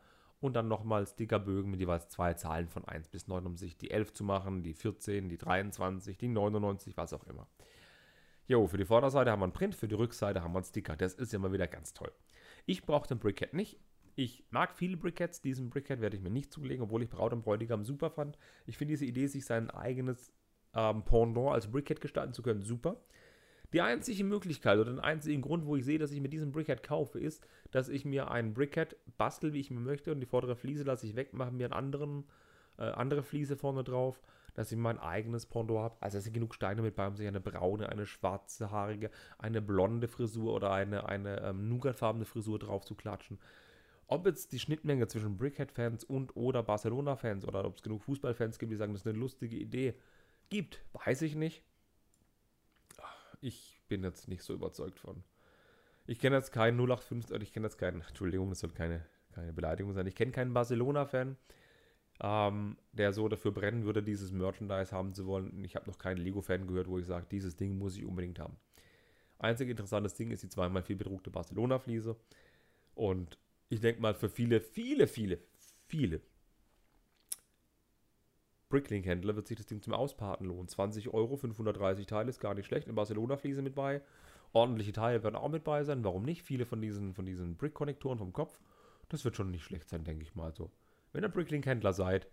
und 0.42 0.54
dann 0.54 0.66
nochmal 0.66 1.06
Stickerbögen 1.06 1.70
mit 1.70 1.78
jeweils 1.78 2.08
zwei 2.08 2.34
Zahlen 2.34 2.68
von 2.68 2.84
1 2.84 3.08
bis 3.08 3.28
9, 3.28 3.46
um 3.46 3.56
sich 3.56 3.78
die 3.78 3.92
11 3.92 4.12
zu 4.12 4.24
machen, 4.24 4.64
die 4.64 4.74
14, 4.74 5.28
die 5.28 5.38
23, 5.38 6.18
die 6.18 6.28
99, 6.28 6.96
was 6.96 7.12
auch 7.12 7.24
immer. 7.24 7.46
Jo, 8.48 8.66
für 8.66 8.76
die 8.76 8.84
Vorderseite 8.84 9.30
haben 9.30 9.38
wir 9.38 9.44
einen 9.44 9.52
Print, 9.52 9.76
für 9.76 9.86
die 9.86 9.94
Rückseite 9.94 10.42
haben 10.42 10.52
wir 10.52 10.58
einen 10.58 10.64
Sticker. 10.64 10.96
Das 10.96 11.14
ist 11.14 11.32
immer 11.32 11.52
wieder 11.52 11.68
ganz 11.68 11.94
toll. 11.94 12.10
Ich 12.66 12.82
brauche 12.82 13.06
den 13.06 13.20
Brickhead 13.20 13.54
nicht. 13.54 13.78
Ich 14.16 14.44
mag 14.50 14.74
viele 14.74 14.96
Brickheads. 14.96 15.42
Diesen 15.42 15.70
Brickhead 15.70 16.00
werde 16.00 16.16
ich 16.16 16.22
mir 16.22 16.30
nicht 16.30 16.52
zulegen, 16.52 16.82
obwohl 16.82 17.04
ich 17.04 17.08
Braut 17.08 17.32
und 17.32 17.42
Bräutigam 17.42 17.84
super 17.84 18.10
fand. 18.10 18.36
Ich 18.66 18.76
finde 18.76 18.92
diese 18.92 19.06
Idee, 19.06 19.28
sich 19.28 19.46
sein 19.46 19.70
eigenes 19.70 20.32
ähm, 20.74 21.04
Pendant 21.04 21.52
als 21.52 21.70
Brickhead 21.70 22.00
gestalten 22.00 22.34
zu 22.34 22.42
können, 22.42 22.62
super. 22.62 23.00
Die 23.72 23.80
einzige 23.80 24.24
Möglichkeit 24.24 24.78
oder 24.78 24.90
den 24.90 25.00
einzigen 25.00 25.40
Grund, 25.40 25.64
wo 25.64 25.76
ich 25.76 25.84
sehe, 25.84 25.98
dass 25.98 26.12
ich 26.12 26.20
mir 26.20 26.28
diesen 26.28 26.52
Brickhead 26.52 26.82
kaufe, 26.82 27.18
ist, 27.18 27.46
dass 27.70 27.88
ich 27.88 28.04
mir 28.04 28.30
einen 28.30 28.52
Brickhead 28.52 28.96
bastel, 29.16 29.54
wie 29.54 29.60
ich 29.60 29.70
mir 29.70 29.80
möchte, 29.80 30.12
und 30.12 30.20
die 30.20 30.26
vordere 30.26 30.56
Fliese 30.56 30.84
lasse 30.84 31.06
ich 31.06 31.16
weg, 31.16 31.32
mache 31.32 31.52
mir 31.52 31.64
einen 31.64 31.72
anderen, 31.72 32.24
äh, 32.76 32.82
andere 32.82 33.22
Fliese 33.22 33.56
vorne 33.56 33.82
drauf, 33.82 34.20
dass 34.52 34.70
ich 34.70 34.76
mein 34.76 34.98
eigenes 34.98 35.46
Pendant 35.46 35.80
habe. 35.80 35.96
Also 36.00 36.18
es 36.18 36.24
sind 36.24 36.34
genug 36.34 36.54
Steine 36.54 36.82
mit 36.82 36.96
bei, 36.96 37.06
um 37.06 37.16
sich 37.16 37.26
eine 37.26 37.40
braune, 37.40 37.88
eine 37.88 38.04
schwarze, 38.04 38.70
haarige, 38.70 39.10
eine 39.38 39.62
blonde 39.62 40.06
Frisur 40.06 40.52
oder 40.52 40.70
eine, 40.72 41.08
eine 41.08 41.40
ähm, 41.40 41.70
nougatfarbene 41.70 42.26
Frisur 42.26 42.58
drauf 42.58 42.84
zu 42.84 42.94
klatschen. 42.94 43.38
Ob 44.06 44.26
jetzt 44.26 44.52
die 44.52 44.58
Schnittmenge 44.58 45.06
zwischen 45.06 45.38
Brickhead-Fans 45.38 46.04
und 46.04 46.36
oder 46.36 46.62
Barcelona-Fans 46.62 47.46
oder 47.46 47.64
ob 47.64 47.76
es 47.76 47.82
genug 47.82 48.02
Fußballfans 48.02 48.58
gibt, 48.58 48.70
die 48.70 48.76
sagen, 48.76 48.92
das 48.92 49.00
ist 49.00 49.06
eine 49.06 49.18
lustige 49.18 49.56
Idee, 49.56 49.94
gibt, 50.50 50.82
weiß 50.92 51.22
ich 51.22 51.34
nicht 51.34 51.64
ich 53.42 53.80
bin 53.88 54.04
jetzt 54.04 54.28
nicht 54.28 54.42
so 54.42 54.54
überzeugt 54.54 54.98
von. 54.98 55.22
Ich 56.06 56.18
kenne 56.18 56.36
jetzt 56.36 56.52
keinen 56.52 56.78
0815, 56.78 57.34
oder 57.34 57.42
ich 57.42 57.52
kenne 57.52 57.66
jetzt 57.66 57.78
keinen, 57.78 58.00
Entschuldigung, 58.00 58.48
das 58.50 58.60
soll 58.60 58.70
keine, 58.70 59.04
keine 59.32 59.52
Beleidigung 59.52 59.92
sein. 59.92 60.06
Ich 60.06 60.14
kenne 60.14 60.32
keinen 60.32 60.52
Barcelona-Fan, 60.52 61.36
ähm, 62.20 62.76
der 62.92 63.12
so 63.12 63.28
dafür 63.28 63.52
brennen 63.52 63.84
würde, 63.84 64.02
dieses 64.02 64.32
Merchandise 64.32 64.92
haben 64.92 65.14
zu 65.14 65.26
wollen. 65.26 65.64
Ich 65.64 65.76
habe 65.76 65.88
noch 65.88 65.98
keinen 65.98 66.18
Lego-Fan 66.18 66.66
gehört, 66.66 66.88
wo 66.88 66.98
ich 66.98 67.06
sage, 67.06 67.26
dieses 67.30 67.56
Ding 67.56 67.78
muss 67.78 67.96
ich 67.96 68.04
unbedingt 68.04 68.38
haben. 68.38 68.56
Einzig 69.38 69.68
interessantes 69.68 70.14
Ding 70.14 70.30
ist 70.30 70.42
die 70.42 70.48
zweimal 70.48 70.82
viel 70.82 70.96
bedruckte 70.96 71.30
Barcelona-Fliese. 71.30 72.16
Und 72.94 73.38
ich 73.68 73.80
denke 73.80 74.00
mal, 74.00 74.14
für 74.14 74.28
viele, 74.28 74.60
viele, 74.60 75.06
viele, 75.06 75.38
viele 75.86 76.20
Bricklink-Händler 78.72 79.36
wird 79.36 79.46
sich 79.46 79.58
das 79.58 79.66
Ding 79.66 79.82
zum 79.82 79.92
Ausparten 79.92 80.46
lohnen. 80.46 80.66
20 80.66 81.12
Euro, 81.12 81.36
530 81.36 82.06
Teile 82.06 82.30
ist 82.30 82.40
gar 82.40 82.54
nicht 82.54 82.64
schlecht. 82.64 82.88
In 82.88 82.94
Barcelona-Fliese 82.94 83.60
mit 83.60 83.74
bei. 83.74 84.00
Ordentliche 84.54 84.92
Teile 84.92 85.22
werden 85.22 85.36
auch 85.36 85.50
mit 85.50 85.62
bei 85.62 85.84
sein. 85.84 86.02
Warum 86.04 86.22
nicht? 86.22 86.42
Viele 86.42 86.64
von 86.64 86.80
diesen, 86.80 87.12
von 87.12 87.26
diesen 87.26 87.58
Brick-Konnektoren 87.58 88.16
vom 88.16 88.32
Kopf. 88.32 88.58
Das 89.10 89.26
wird 89.26 89.36
schon 89.36 89.50
nicht 89.50 89.62
schlecht 89.62 89.90
sein, 89.90 90.04
denke 90.04 90.22
ich 90.22 90.34
mal 90.34 90.54
so. 90.54 90.70
Wenn 91.12 91.22
ihr 91.22 91.28
Bricklink-Händler 91.28 91.92
seid, 91.92 92.28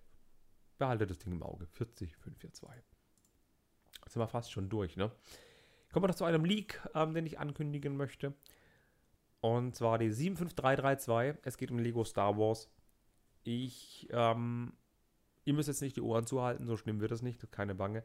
behaltet 0.78 1.10
das 1.10 1.18
Ding 1.18 1.34
im 1.34 1.44
Auge. 1.44 1.68
40, 1.68 2.16
542. 2.16 2.86
Jetzt 4.02 4.14
sind 4.14 4.22
wir 4.22 4.28
fast 4.30 4.50
schon 4.50 4.70
durch, 4.70 4.96
ne? 4.96 5.12
Kommen 5.92 6.06
wir 6.06 6.08
noch 6.08 6.16
zu 6.16 6.24
einem 6.24 6.46
Leak, 6.46 6.80
ähm, 6.96 7.14
den 7.14 7.26
ich 7.26 7.38
ankündigen 7.38 7.98
möchte. 7.98 8.34
Und 9.42 9.76
zwar 9.76 9.98
die 9.98 10.10
75332. 10.10 11.42
Es 11.44 11.58
geht 11.58 11.70
um 11.70 11.80
Lego 11.80 12.06
Star 12.06 12.38
Wars. 12.38 12.70
Ich 13.44 14.08
ähm, 14.12 14.72
Ihr 15.46 15.54
müsst 15.54 15.68
jetzt 15.68 15.82
nicht 15.82 15.96
die 15.96 16.02
Ohren 16.02 16.26
zuhalten, 16.26 16.68
so 16.68 16.78
schlimm 16.78 17.00
wird 17.00 17.12
es 17.12 17.22
nicht, 17.22 17.52
keine 17.52 17.76
Bange. 17.76 18.04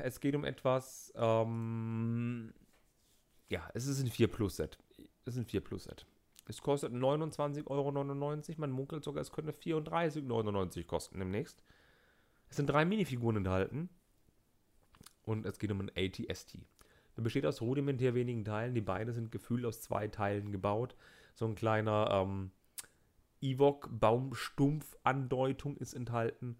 Es 0.00 0.20
geht 0.20 0.34
um 0.34 0.44
etwas, 0.44 1.12
ähm, 1.16 2.54
ja, 3.48 3.68
es 3.74 3.86
ist 3.86 4.00
ein 4.00 4.10
4 4.10 4.28
Plus 4.28 4.56
Set. 4.56 4.78
Es 5.24 5.34
ist 5.34 5.40
ein 5.40 5.46
4 5.46 5.60
Plus 5.60 5.84
Set. 5.84 6.06
Es 6.46 6.62
kostet 6.62 6.92
29,99 6.92 7.66
Euro. 7.66 7.92
Man 7.92 8.70
munkelt 8.70 9.04
sogar, 9.04 9.20
es 9.20 9.32
könnte 9.32 9.52
34,99 9.52 10.84
kosten 10.86 11.18
demnächst. 11.18 11.62
Es 12.48 12.56
sind 12.56 12.70
drei 12.70 12.84
Minifiguren 12.84 13.36
enthalten. 13.36 13.90
Und 15.22 15.44
es 15.44 15.58
geht 15.58 15.70
um 15.70 15.80
ein 15.80 15.90
ATST. 15.94 16.58
Er 17.16 17.22
besteht 17.22 17.44
aus 17.44 17.60
rudimentär 17.60 18.14
wenigen 18.14 18.44
Teilen. 18.44 18.74
Die 18.74 18.80
Beine 18.80 19.12
sind 19.12 19.30
gefühlt 19.30 19.66
aus 19.66 19.82
zwei 19.82 20.08
Teilen 20.08 20.52
gebaut. 20.52 20.96
So 21.34 21.46
ein 21.46 21.54
kleiner 21.54 22.08
ähm, 22.10 22.50
Ewok-Baumstumpf-Andeutung 23.40 25.76
ist 25.76 25.94
enthalten. 25.94 26.58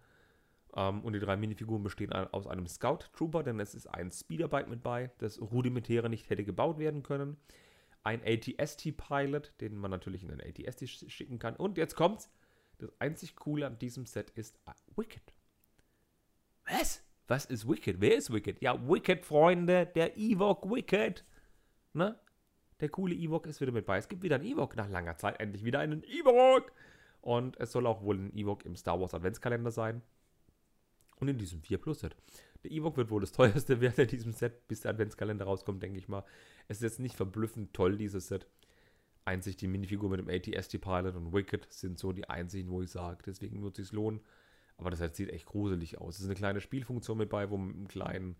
Ähm, 0.75 1.01
und 1.01 1.13
die 1.13 1.19
drei 1.19 1.37
Minifiguren 1.37 1.83
bestehen 1.83 2.11
aus 2.13 2.47
einem 2.47 2.67
Scout 2.67 2.99
Trooper, 3.13 3.43
denn 3.43 3.59
es 3.59 3.75
ist 3.75 3.87
ein 3.87 4.11
Speederbike 4.11 4.67
mit 4.67 4.83
bei, 4.83 5.11
das 5.17 5.41
rudimentäre 5.41 6.09
nicht 6.09 6.29
hätte 6.29 6.43
gebaut 6.43 6.77
werden 6.77 7.03
können. 7.03 7.37
Ein 8.03 8.21
ATST-Pilot, 8.23 9.53
den 9.61 9.77
man 9.77 9.91
natürlich 9.91 10.23
in 10.23 10.29
den 10.29 10.41
ATST 10.41 11.11
schicken 11.11 11.39
kann. 11.39 11.55
Und 11.55 11.77
jetzt 11.77 11.95
kommt's. 11.95 12.29
Das 12.77 12.91
einzig 12.99 13.35
Coole 13.35 13.67
an 13.67 13.77
diesem 13.77 14.05
Set 14.05 14.29
ist 14.31 14.57
uh, 14.67 14.71
Wicked. 14.95 15.33
Was? 16.65 17.03
Was 17.27 17.45
ist 17.45 17.67
Wicked? 17.67 17.99
Wer 17.99 18.15
ist 18.15 18.31
Wicked? 18.31 18.61
Ja, 18.61 18.87
Wicked, 18.87 19.25
Freunde, 19.25 19.85
der 19.85 20.17
Ewok 20.17 20.71
Wicked. 20.71 21.25
Ne? 21.93 22.17
Der 22.79 22.89
coole 22.89 23.13
Ewok 23.13 23.45
ist 23.45 23.59
wieder 23.59 23.71
mit 23.71 23.85
bei. 23.85 23.97
Es 23.97 24.07
gibt 24.07 24.23
wieder 24.23 24.35
einen 24.35 24.45
Ewok 24.45 24.75
nach 24.75 24.89
langer 24.89 25.17
Zeit. 25.17 25.39
Endlich 25.39 25.65
wieder 25.65 25.79
einen 25.79 26.03
Ewok. 26.03 26.71
Und 27.21 27.59
es 27.59 27.71
soll 27.71 27.85
auch 27.85 28.01
wohl 28.03 28.17
ein 28.17 28.33
Ewok 28.33 28.65
im 28.65 28.75
Star 28.75 28.99
Wars 28.99 29.13
Adventskalender 29.13 29.71
sein. 29.71 30.01
Und 31.17 31.27
in 31.27 31.37
diesem 31.37 31.61
4 31.61 31.77
Plus 31.79 31.99
Set. 31.99 32.15
Der 32.63 32.71
Ewok 32.71 32.95
wird 32.95 33.09
wohl 33.09 33.21
das 33.21 33.31
teuerste 33.33 33.81
werden 33.81 34.01
in 34.03 34.07
diesem 34.07 34.31
Set, 34.31 34.67
bis 34.67 34.81
der 34.81 34.91
Adventskalender 34.91 35.45
rauskommt, 35.45 35.83
denke 35.83 35.99
ich 35.99 36.07
mal. 36.07 36.23
Es 36.67 36.77
ist 36.77 36.83
jetzt 36.83 36.99
nicht 36.99 37.15
verblüffend 37.15 37.73
toll, 37.73 37.97
dieses 37.97 38.27
Set. 38.27 38.47
Einzig 39.25 39.57
die 39.57 39.67
Minifigur 39.67 40.09
mit 40.09 40.19
dem 40.19 40.29
ATST 40.29 40.79
Pilot 40.79 41.15
und 41.15 41.33
Wicked 41.33 41.71
sind 41.71 41.99
so 41.99 42.13
die 42.13 42.29
einzigen, 42.29 42.69
wo 42.69 42.81
ich 42.81 42.89
sage, 42.89 43.19
deswegen 43.25 43.61
wird 43.61 43.77
es 43.77 43.87
sich 43.87 43.93
lohnen. 43.93 44.21
Aber 44.77 44.89
das 44.89 44.99
Set 44.99 45.15
sieht 45.15 45.29
echt 45.29 45.45
gruselig 45.45 45.99
aus. 45.99 46.15
Es 46.15 46.21
ist 46.21 46.27
eine 46.27 46.35
kleine 46.35 46.61
Spielfunktion 46.61 47.17
mit 47.17 47.29
bei, 47.29 47.49
wo 47.49 47.57
man 47.57 47.67
mit 47.67 47.75
einem 47.75 47.87
kleinen 47.89 48.35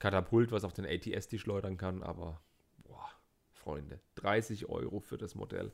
Katapult 0.00 0.50
was 0.50 0.64
auf 0.64 0.72
den 0.72 0.86
ATST 0.86 1.38
schleudern 1.38 1.76
kann, 1.76 2.02
aber 2.02 2.40
Freunde. 3.58 4.00
30 4.16 4.68
Euro 4.68 5.00
für 5.00 5.18
das 5.18 5.34
Modell. 5.34 5.72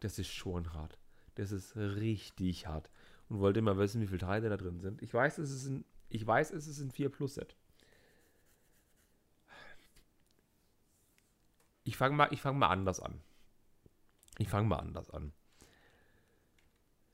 Das 0.00 0.18
ist 0.18 0.28
schon 0.28 0.72
hart. 0.74 0.98
Das 1.36 1.52
ist 1.52 1.76
richtig 1.76 2.66
hart. 2.66 2.90
Und 3.28 3.40
wollte 3.40 3.62
mal 3.62 3.78
wissen, 3.78 4.00
wie 4.02 4.06
viele 4.06 4.18
Teile 4.18 4.48
da 4.48 4.56
drin 4.56 4.80
sind. 4.80 5.00
Ich 5.02 5.14
weiß, 5.14 5.38
es 5.38 5.50
ist 5.50 5.66
ein, 5.66 5.84
ich 6.08 6.26
weiß, 6.26 6.52
es 6.52 6.66
ist 6.66 6.80
ein 6.80 6.90
4 6.90 7.08
Plus 7.10 7.34
Set. 7.34 7.56
Ich 11.84 11.96
fange 11.96 12.16
mal, 12.16 12.36
fang 12.36 12.58
mal 12.58 12.68
anders 12.68 13.00
an. 13.00 13.20
Ich 14.38 14.48
fange 14.48 14.68
mal 14.68 14.78
anders 14.78 15.10
an. 15.10 15.32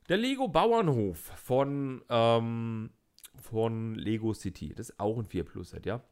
Der 0.09 0.17
Lego 0.17 0.49
Bauernhof 0.49 1.19
von, 1.19 2.05
ähm, 2.09 2.91
von 3.37 3.95
Lego 3.95 4.33
City. 4.33 4.75
Das 4.75 4.91
ist 4.91 5.01
auch 5.01 5.19
ein 5.19 5.27
4 5.27 5.45
Plus 5.45 5.71
Set, 5.71 5.87
ja. 5.87 6.03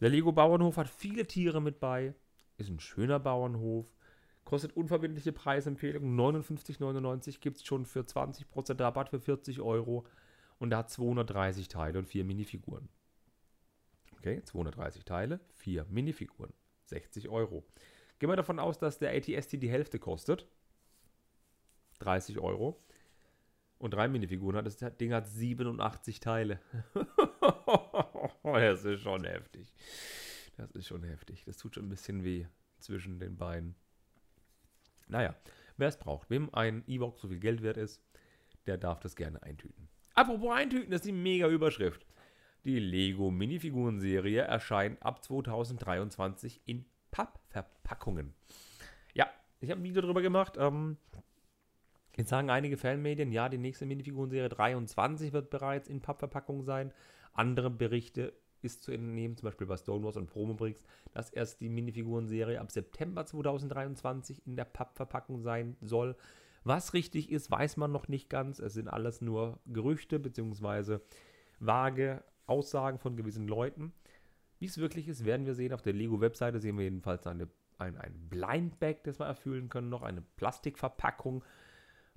Der 0.00 0.10
Lego 0.10 0.32
Bauernhof 0.32 0.76
hat 0.76 0.88
viele 0.88 1.26
Tiere 1.26 1.60
mit 1.60 1.80
bei. 1.80 2.14
Ist 2.58 2.68
ein 2.68 2.80
schöner 2.80 3.18
Bauernhof. 3.20 3.86
Kostet 4.44 4.76
unverbindliche 4.76 5.32
Preisempfehlung. 5.32 6.18
59,99 6.18 7.40
gibt 7.40 7.58
es 7.58 7.64
schon 7.64 7.86
für 7.86 8.00
20% 8.00 8.80
Rabatt 8.80 9.10
für 9.10 9.20
40 9.20 9.60
Euro. 9.60 10.04
Und 10.58 10.72
er 10.72 10.78
hat 10.78 10.90
230 10.90 11.68
Teile 11.68 12.00
und 12.00 12.06
4 12.06 12.24
Minifiguren. 12.24 12.88
Okay, 14.16 14.42
230 14.42 15.04
Teile, 15.04 15.40
4 15.56 15.86
Minifiguren. 15.88 16.52
60 16.86 17.28
Euro. 17.28 17.64
Gehen 18.18 18.28
wir 18.28 18.36
davon 18.36 18.58
aus, 18.58 18.78
dass 18.78 18.98
der 18.98 19.14
ATST 19.14 19.62
die 19.62 19.70
Hälfte 19.70 20.00
kostet. 20.00 20.48
30 22.00 22.40
Euro. 22.40 22.82
Und 23.78 23.94
drei 23.94 24.08
Minifiguren 24.08 24.56
hat. 24.56 24.66
Das 24.66 24.78
Ding 24.96 25.12
hat 25.12 25.28
87 25.28 26.18
Teile. 26.18 26.60
das 28.42 28.84
ist 28.84 29.02
schon 29.02 29.24
heftig. 29.24 29.72
Das 30.58 30.72
ist 30.72 30.88
schon 30.88 31.04
heftig. 31.04 31.44
Das 31.44 31.56
tut 31.56 31.76
schon 31.76 31.86
ein 31.86 31.88
bisschen 31.88 32.24
weh 32.24 32.46
zwischen 32.80 33.18
den 33.18 33.36
Beinen. 33.36 33.76
Naja, 35.06 35.34
wer 35.76 35.88
es 35.88 35.96
braucht, 35.96 36.28
wem 36.30 36.52
ein 36.52 36.82
E-Box 36.86 37.22
so 37.22 37.28
viel 37.28 37.38
Geld 37.38 37.62
wert 37.62 37.76
ist, 37.76 38.02
der 38.66 38.76
darf 38.76 39.00
das 39.00 39.16
gerne 39.16 39.42
eintüten. 39.42 39.88
Apropos 40.14 40.52
eintüten, 40.52 40.90
das 40.90 41.00
ist 41.00 41.06
die 41.06 41.12
mega 41.12 41.48
Überschrift. 41.48 42.04
Die 42.64 42.80
Lego 42.80 43.30
Minifiguren-Serie 43.30 44.42
erscheint 44.42 45.00
ab 45.00 45.22
2023 45.22 46.60
in 46.66 46.84
Pappverpackungen. 47.12 48.34
Ja, 49.14 49.28
ich 49.60 49.70
habe 49.70 49.80
ein 49.80 49.84
Video 49.84 50.02
darüber 50.02 50.22
gemacht. 50.22 50.56
Ähm, 50.58 50.96
jetzt 52.16 52.30
sagen 52.30 52.50
einige 52.50 52.76
Fanmedien, 52.76 53.30
ja, 53.30 53.48
die 53.48 53.58
nächste 53.58 53.86
Minifigurenserie 53.86 54.48
23 54.48 55.32
wird 55.32 55.50
bereits 55.50 55.88
in 55.88 56.02
Pappverpackung 56.02 56.64
sein. 56.64 56.92
Andere 57.32 57.70
Berichte 57.70 58.34
ist 58.62 58.82
zu 58.82 58.92
entnehmen, 58.92 59.36
zum 59.36 59.46
Beispiel 59.46 59.66
bei 59.66 59.76
Stonewalls 59.76 60.16
und 60.16 60.26
Promobricks, 60.26 60.82
dass 61.12 61.30
erst 61.30 61.60
die 61.60 61.68
Minifigurenserie 61.68 62.60
ab 62.60 62.70
September 62.70 63.24
2023 63.24 64.46
in 64.46 64.56
der 64.56 64.64
Pappverpackung 64.64 65.40
sein 65.40 65.76
soll. 65.80 66.16
Was 66.64 66.92
richtig 66.92 67.30
ist, 67.30 67.50
weiß 67.50 67.76
man 67.76 67.92
noch 67.92 68.08
nicht 68.08 68.28
ganz. 68.28 68.58
Es 68.58 68.74
sind 68.74 68.88
alles 68.88 69.20
nur 69.20 69.58
Gerüchte 69.66 70.18
bzw. 70.18 70.98
vage 71.60 72.22
Aussagen 72.46 72.98
von 72.98 73.16
gewissen 73.16 73.46
Leuten. 73.46 73.92
Wie 74.58 74.66
es 74.66 74.78
wirklich 74.78 75.08
ist, 75.08 75.24
werden 75.24 75.46
wir 75.46 75.54
sehen. 75.54 75.72
Auf 75.72 75.82
der 75.82 75.92
Lego-Webseite 75.92 76.58
sehen 76.58 76.76
wir 76.76 76.84
jedenfalls 76.84 77.26
eine, 77.26 77.48
ein, 77.78 77.96
ein 77.96 78.28
Blindbag, 78.28 79.04
das 79.04 79.20
wir 79.20 79.26
erfüllen 79.26 79.68
können, 79.68 79.88
noch 79.88 80.02
eine 80.02 80.22
Plastikverpackung. 80.22 81.44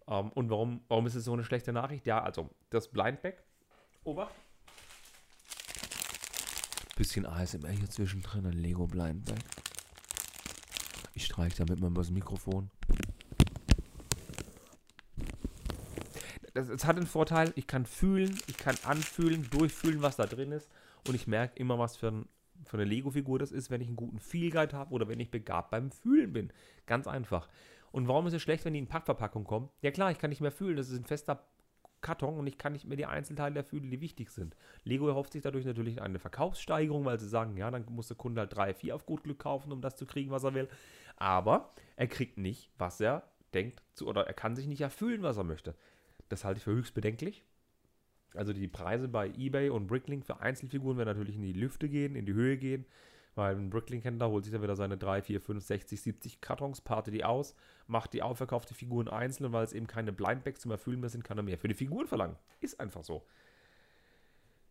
Ähm, 0.08 0.32
und 0.32 0.50
warum, 0.50 0.82
warum 0.88 1.06
ist 1.06 1.16
es 1.16 1.26
so 1.26 1.34
eine 1.34 1.44
schlechte 1.44 1.72
Nachricht? 1.72 2.06
Ja, 2.08 2.22
also 2.24 2.50
das 2.70 2.92
Blindbag. 2.92 3.44
Obacht. 4.04 4.34
Bisschen 7.02 7.26
ASMR 7.26 7.72
hier 7.72 7.90
zwischendrin, 7.90 8.46
ein 8.46 8.54
Lego 8.54 8.86
Blindbag. 8.86 9.40
Ich 11.16 11.26
streiche 11.26 11.58
damit 11.58 11.80
mal 11.80 11.90
das 11.96 12.12
Mikrofon. 12.12 12.70
Das, 16.54 16.68
das 16.68 16.86
hat 16.86 16.98
den 16.98 17.08
Vorteil, 17.08 17.54
ich 17.56 17.66
kann 17.66 17.88
fühlen, 17.88 18.38
ich 18.46 18.56
kann 18.56 18.76
anfühlen, 18.84 19.50
durchfühlen, 19.50 20.04
was 20.04 20.18
da 20.18 20.28
drin 20.28 20.52
ist. 20.52 20.70
Und 21.08 21.16
ich 21.16 21.26
merke 21.26 21.60
immer, 21.60 21.80
was 21.80 21.98
für, 21.98 22.10
ein, 22.10 22.30
für 22.66 22.78
eine 22.78 22.86
Lego-Figur 22.86 23.40
das 23.40 23.52
ist, 23.52 23.72
wenn 23.72 23.82
ich 23.82 23.88
einen 23.88 23.96
guten 23.96 24.20
Feel-Guide 24.20 24.78
habe 24.78 24.94
oder 24.94 25.08
wenn 25.08 25.20
ich 25.20 25.32
begabt 25.32 25.72
beim 25.72 25.90
Fühlen 25.90 26.34
bin. 26.34 26.54
Ganz 26.86 27.08
einfach. 27.08 27.50
Und 27.92 28.08
warum 28.08 28.28
ist 28.28 28.34
es 28.34 28.44
schlecht, 28.44 28.64
wenn 28.64 28.74
die 28.74 28.80
in 28.80 28.86
Packverpackung 28.86 29.44
kommen? 29.44 29.70
Ja 29.82 29.90
klar, 29.90 30.12
ich 30.12 30.20
kann 30.20 30.30
nicht 30.30 30.42
mehr 30.42 30.52
fühlen. 30.52 30.78
Das 30.78 30.90
ist 30.90 31.00
ein 31.00 31.06
fester 31.06 31.48
Karton 32.02 32.38
und 32.38 32.48
ich 32.48 32.58
kann 32.58 32.74
nicht 32.74 32.86
mehr 32.86 32.98
die 32.98 33.06
Einzelteile 33.06 33.60
erfüllen, 33.60 33.92
die 33.92 34.02
wichtig 34.02 34.30
sind. 34.32 34.56
Lego 34.84 35.08
erhofft 35.08 35.34
sich 35.34 35.42
dadurch 35.42 35.66
natürlich 35.66 36.02
eine 36.02 36.20
Verkaufssteigerung, 36.20 37.06
weil 37.06 37.20
sie 37.20 37.30
sagen, 37.30 37.56
ja, 37.58 37.70
dann 37.70 37.86
muss 37.90 38.08
der 38.08 38.18
Kunde 38.18 38.42
halt 38.42 38.56
drei, 38.56 38.74
vier 38.74 38.96
auf 38.96 39.06
gut 39.06 39.24
Glück 39.24 39.40
kaufen, 39.40 39.72
um 39.72 39.82
das 39.82 39.96
zu 39.96 40.06
kriegen, 40.06 40.32
was 40.32 40.44
er 40.44 40.54
will. 40.54 40.68
Aber 41.18 41.74
er 41.96 42.08
kriegt 42.08 42.38
nicht, 42.38 42.70
was 42.78 43.00
er 43.00 43.24
denkt, 43.54 43.84
zu, 43.94 44.08
oder 44.08 44.26
er 44.26 44.34
kann 44.34 44.56
sich 44.56 44.68
nicht 44.68 44.82
erfüllen, 44.82 45.22
was 45.22 45.38
er 45.38 45.44
möchte. 45.44 45.76
Das 46.30 46.44
halte 46.44 46.58
ich 46.58 46.64
für 46.64 46.72
höchst 46.72 46.94
bedenklich. 46.94 47.44
Also 48.34 48.54
die 48.54 48.68
Preise 48.68 49.08
bei 49.08 49.28
eBay 49.30 49.70
und 49.70 49.88
Bricklink 49.88 50.26
für 50.26 50.40
Einzelfiguren 50.40 50.98
werden 50.98 51.10
natürlich 51.10 51.36
in 51.36 51.42
die 51.42 51.54
Lüfte 51.54 51.90
gehen, 51.90 52.16
in 52.16 52.26
die 52.26 52.34
Höhe 52.34 52.58
gehen, 52.58 52.86
weil 53.36 53.56
ein 53.56 53.70
Bricklink-Händler 53.70 54.30
holt 54.30 54.44
sich 54.44 54.54
dann 54.54 54.62
wieder 54.62 54.76
seine 54.76 54.98
3, 54.98 55.22
4, 55.22 55.42
5, 55.42 55.64
60, 55.64 56.02
70 56.02 56.42
Kartons, 56.42 56.82
partet 56.82 57.14
die 57.14 57.24
aus, 57.24 57.56
macht 57.88 58.14
die 58.14 58.22
aufverkaufte 58.22 58.74
Figuren 58.74 59.08
einzeln 59.08 59.48
und 59.48 59.54
weil 59.54 59.64
es 59.64 59.74
eben 59.74 59.88
keine 59.88 60.12
Blindbags 60.12 60.62
zum 60.62 60.72
Erfüllen 60.72 61.00
mehr 61.00 61.10
sind, 61.10 61.24
kann 61.24 61.38
er 61.38 61.44
mehr 61.44 61.58
für 61.58 61.68
die 61.68 61.74
Figuren 61.74 62.08
verlangen. 62.08 62.36
Ist 62.60 62.80
einfach 62.80 63.04
so. 63.04 63.26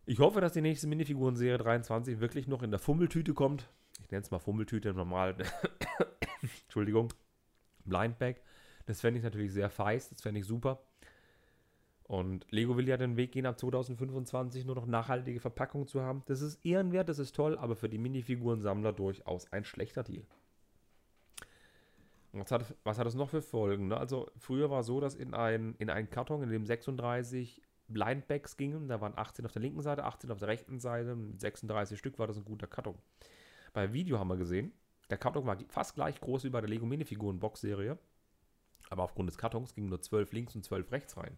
Ich 0.05 0.19
hoffe, 0.19 0.41
dass 0.41 0.53
die 0.53 0.61
nächste 0.61 0.87
Minifiguren-Serie 0.87 1.57
23 1.57 2.19
wirklich 2.19 2.47
noch 2.47 2.63
in 2.63 2.71
der 2.71 2.79
Fummeltüte 2.79 3.33
kommt. 3.33 3.69
Ich 4.03 4.11
nenne 4.11 4.23
es 4.23 4.31
mal 4.31 4.39
Fummeltüte, 4.39 4.93
normal. 4.93 5.35
Entschuldigung. 6.63 7.13
Blindbag. 7.85 8.35
Das 8.85 9.01
fände 9.01 9.19
ich 9.19 9.23
natürlich 9.23 9.53
sehr 9.53 9.69
feist, 9.69 10.11
das 10.11 10.21
fände 10.21 10.39
ich 10.39 10.45
super. 10.45 10.81
Und 12.11 12.45
Lego 12.51 12.75
will 12.75 12.89
ja 12.89 12.97
den 12.97 13.15
Weg 13.15 13.31
gehen, 13.31 13.45
ab 13.45 13.57
2025 13.57 14.65
nur 14.65 14.75
noch 14.75 14.85
nachhaltige 14.85 15.39
Verpackungen 15.39 15.87
zu 15.87 16.01
haben. 16.01 16.23
Das 16.25 16.41
ist 16.41 16.59
ehrenwert, 16.65 17.07
das 17.07 17.19
ist 17.19 17.33
toll, 17.33 17.57
aber 17.57 17.77
für 17.77 17.87
die 17.87 17.97
Minifiguren-Sammler 17.99 18.91
durchaus 18.91 19.49
ein 19.53 19.63
schlechter 19.63 20.03
Deal. 20.03 20.25
Was 22.33 22.51
hat, 22.51 22.75
was 22.83 22.97
hat 22.97 23.07
das 23.07 23.15
noch 23.15 23.29
für 23.29 23.41
Folgen? 23.41 23.87
Ne? 23.87 23.95
Also 23.95 24.29
früher 24.35 24.69
war 24.69 24.81
es 24.81 24.87
so, 24.87 24.99
dass 24.99 25.15
in, 25.15 25.33
ein, 25.33 25.73
in 25.79 25.89
einen 25.89 26.09
Karton, 26.09 26.43
in 26.43 26.49
dem 26.49 26.65
36 26.65 27.61
Blindbags 27.87 28.57
gingen, 28.57 28.89
da 28.89 28.99
waren 28.99 29.13
18 29.15 29.45
auf 29.45 29.53
der 29.53 29.61
linken 29.61 29.81
Seite, 29.81 30.03
18 30.03 30.31
auf 30.31 30.39
der 30.39 30.49
rechten 30.49 30.81
Seite, 30.81 31.17
36 31.37 31.97
Stück 31.97 32.19
war 32.19 32.27
das 32.27 32.35
ein 32.35 32.43
guter 32.43 32.67
Karton. 32.67 32.97
Bei 33.71 33.93
Video 33.93 34.19
haben 34.19 34.27
wir 34.27 34.35
gesehen, 34.35 34.73
der 35.09 35.17
Karton 35.17 35.45
war 35.45 35.57
fast 35.69 35.95
gleich 35.95 36.19
groß 36.19 36.43
wie 36.43 36.49
bei 36.49 36.59
der 36.59 36.69
Lego 36.69 36.85
Minifiguren 36.85 37.39
Box 37.39 37.61
Serie, 37.61 37.97
aber 38.89 39.03
aufgrund 39.03 39.29
des 39.29 39.37
Kartons 39.37 39.73
gingen 39.73 39.87
nur 39.87 40.01
12 40.01 40.33
links 40.33 40.55
und 40.57 40.65
12 40.65 40.91
rechts 40.91 41.15
rein. 41.15 41.37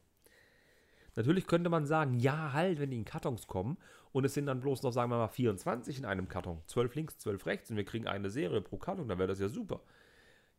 Natürlich 1.16 1.48
könnte 1.48 1.70
man 1.70 1.86
sagen, 1.86 2.20
ja, 2.20 2.54
halt, 2.54 2.80
wenn 2.80 2.90
die 2.92 2.98
in 2.98 3.06
Kartons 3.06 3.48
kommen 3.48 3.78
und 4.12 4.26
es 4.26 4.34
sind 4.34 4.48
dann 4.48 4.60
bloß 4.60 4.84
noch, 4.84 4.92
sagen 4.92 5.12
wir 5.12 5.18
mal, 5.18 5.28
24 5.28 6.00
in 6.00 6.06
einem 6.06 6.28
Karton, 6.28 6.62
12 6.68 6.96
links, 6.96 7.18
12 7.20 7.46
rechts 7.46 7.72
und 7.72 7.78
wir 7.78 7.86
kriegen 7.86 8.08
eine 8.08 8.30
Serie 8.30 8.62
pro 8.62 8.78
Karton, 8.78 9.08
dann 9.08 9.20
wäre 9.20 9.28
das 9.28 9.40
ja 9.40 9.50
super. 9.50 9.82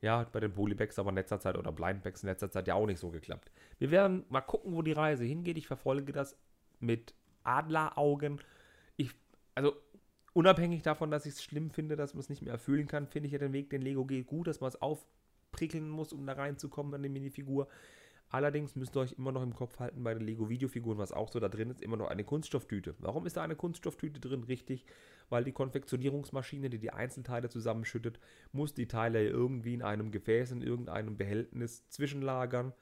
Ja, 0.01 0.19
hat 0.19 0.33
bei 0.33 0.41
den 0.41 0.53
Polybags 0.53 0.99
aber 0.99 1.11
in 1.11 1.17
letzter 1.17 1.41
Zeit 1.41 1.57
oder 1.57 1.73
Blindbags 1.73 2.23
in 2.23 2.29
letzter 2.29 2.51
Zeit 2.51 2.69
ja 2.69 2.75
auch 2.75 2.87
nicht 2.87 2.99
so 2.99 3.11
geklappt. 3.11 3.51
Wir 3.79 3.91
werden 3.91 4.25
mal 4.29 4.43
gucken, 4.43 4.75
wo 4.75 4.83
die 4.83 4.93
Reise 4.93 5.25
hingeht. 5.25 5.57
Ich 5.57 5.67
verfolge 5.67 6.13
das 6.13 6.37
mit 6.79 7.15
Adleraugen. 7.43 8.41
Ich, 8.97 9.13
also 9.55 9.75
unabhängig 10.35 10.83
davon, 10.83 11.11
dass 11.11 11.27
ich 11.27 11.35
es 11.35 11.43
schlimm 11.43 11.71
finde, 11.71 11.97
dass 11.97 12.13
man 12.13 12.21
es 12.21 12.29
nicht 12.29 12.43
mehr 12.43 12.53
erfüllen 12.53 12.87
kann, 12.87 13.07
finde 13.07 13.29
ich 13.29 13.33
ja 13.33 13.39
den 13.39 13.53
Weg, 13.55 13.71
den 13.71 13.83
Lego 13.83 14.05
geht, 14.05 14.27
gut, 14.27 14.47
dass 14.47 14.61
man 14.61 14.69
es 14.69 14.83
aufprickeln 14.83 15.89
muss, 15.89 16.13
um 16.13 16.27
da 16.27 16.35
reinzukommen 16.35 16.93
an 16.95 17.03
die 17.03 17.09
Minifigur. 17.09 17.69
Allerdings 18.35 18.75
müsst 18.75 18.97
ihr 18.97 19.01
euch 19.01 19.13
immer 19.13 19.31
noch 19.31 19.45
im 19.45 19.55
Kopf 19.55 19.79
halten 19.79 20.03
bei 20.03 20.13
den 20.13 20.25
Lego-Videofiguren, 20.25 20.99
was 20.99 21.13
auch 21.13 21.31
so 21.31 21.39
da 21.39 21.49
drin 21.49 21.71
ist, 21.71 21.81
immer 21.81 21.97
noch 21.97 22.09
eine 22.09 22.25
Kunststofftüte. 22.25 22.97
Warum 22.99 23.27
ist 23.27 23.37
da 23.37 23.45
eine 23.45 23.55
Kunststofftüte 23.55 24.19
drin? 24.19 24.43
Richtig, 24.43 24.87
weil 25.29 25.45
die 25.45 25.53
Konfektionierungsmaschine, 25.53 26.69
die 26.69 26.81
die 26.81 26.91
Einzelteile 26.91 27.49
zusammenschüttet, 27.49 28.19
muss 28.51 28.75
die 28.75 28.89
Teile 28.89 29.25
irgendwie 29.25 29.75
in 29.75 29.83
einem 29.83 30.11
Gefäß, 30.11 30.51
in 30.51 30.63
irgendeinem 30.63 31.17
Behältnis 31.17 31.89
zwischenlagern, 31.91 32.73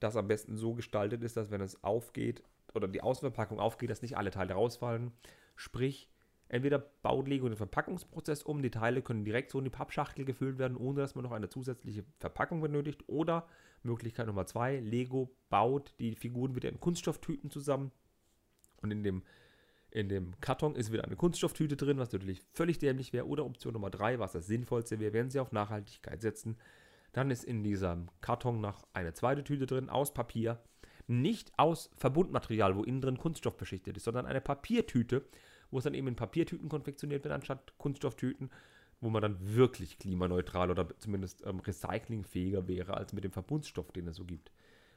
das 0.00 0.16
am 0.16 0.28
besten 0.28 0.56
so 0.56 0.72
gestaltet 0.72 1.22
ist, 1.22 1.36
dass 1.36 1.50
wenn 1.50 1.60
es 1.60 1.84
aufgeht 1.84 2.42
oder 2.72 2.88
die 2.88 3.02
Außenverpackung 3.02 3.60
aufgeht, 3.60 3.90
dass 3.90 4.00
nicht 4.00 4.16
alle 4.16 4.30
Teile 4.30 4.54
rausfallen. 4.54 5.12
Sprich, 5.56 6.08
Entweder 6.52 6.78
baut 6.78 7.28
Lego 7.28 7.48
den 7.48 7.56
Verpackungsprozess 7.56 8.42
um, 8.42 8.60
die 8.60 8.70
Teile 8.70 9.00
können 9.00 9.24
direkt 9.24 9.50
so 9.50 9.58
in 9.58 9.64
die 9.64 9.70
Pappschachtel 9.70 10.26
gefüllt 10.26 10.58
werden, 10.58 10.76
ohne 10.76 11.00
dass 11.00 11.14
man 11.14 11.24
noch 11.24 11.32
eine 11.32 11.48
zusätzliche 11.48 12.04
Verpackung 12.18 12.60
benötigt. 12.60 13.04
Oder 13.06 13.48
Möglichkeit 13.82 14.26
Nummer 14.26 14.44
zwei, 14.44 14.78
Lego 14.78 15.34
baut 15.48 15.94
die 15.98 16.14
Figuren 16.14 16.54
wieder 16.54 16.68
in 16.68 16.78
Kunststofftüten 16.78 17.50
zusammen. 17.50 17.90
Und 18.82 18.90
in 18.90 19.02
dem, 19.02 19.22
in 19.92 20.10
dem 20.10 20.38
Karton 20.42 20.74
ist 20.74 20.92
wieder 20.92 21.04
eine 21.04 21.16
Kunststofftüte 21.16 21.74
drin, 21.74 21.96
was 21.96 22.12
natürlich 22.12 22.42
völlig 22.52 22.78
dämlich 22.78 23.14
wäre. 23.14 23.26
Oder 23.26 23.46
Option 23.46 23.72
Nummer 23.72 23.88
drei, 23.88 24.18
was 24.18 24.32
das 24.32 24.46
Sinnvollste 24.46 25.00
wäre, 25.00 25.14
wenn 25.14 25.30
sie 25.30 25.40
auf 25.40 25.52
Nachhaltigkeit 25.52 26.20
setzen. 26.20 26.58
Dann 27.14 27.30
ist 27.30 27.44
in 27.44 27.64
diesem 27.64 28.10
Karton 28.20 28.60
noch 28.60 28.86
eine 28.92 29.14
zweite 29.14 29.42
Tüte 29.42 29.64
drin 29.64 29.88
aus 29.88 30.12
Papier. 30.12 30.62
Nicht 31.06 31.50
aus 31.56 31.88
Verbundmaterial, 31.96 32.76
wo 32.76 32.84
innen 32.84 33.00
drin 33.00 33.16
Kunststoff 33.16 33.56
beschichtet 33.56 33.96
ist, 33.96 34.04
sondern 34.04 34.26
eine 34.26 34.42
Papiertüte, 34.42 35.24
wo 35.72 35.78
es 35.78 35.84
dann 35.84 35.94
eben 35.94 36.06
in 36.06 36.16
Papiertüten 36.16 36.68
konfektioniert 36.68 37.24
wird, 37.24 37.34
anstatt 37.34 37.76
Kunststofftüten, 37.78 38.50
wo 39.00 39.10
man 39.10 39.22
dann 39.22 39.56
wirklich 39.56 39.98
klimaneutral 39.98 40.70
oder 40.70 40.86
zumindest 40.98 41.44
ähm, 41.44 41.58
recyclingfähiger 41.58 42.68
wäre, 42.68 42.94
als 42.94 43.12
mit 43.12 43.24
dem 43.24 43.32
Verbundstoff, 43.32 43.90
den 43.90 44.06
es 44.06 44.16
so 44.16 44.24
gibt. 44.24 44.52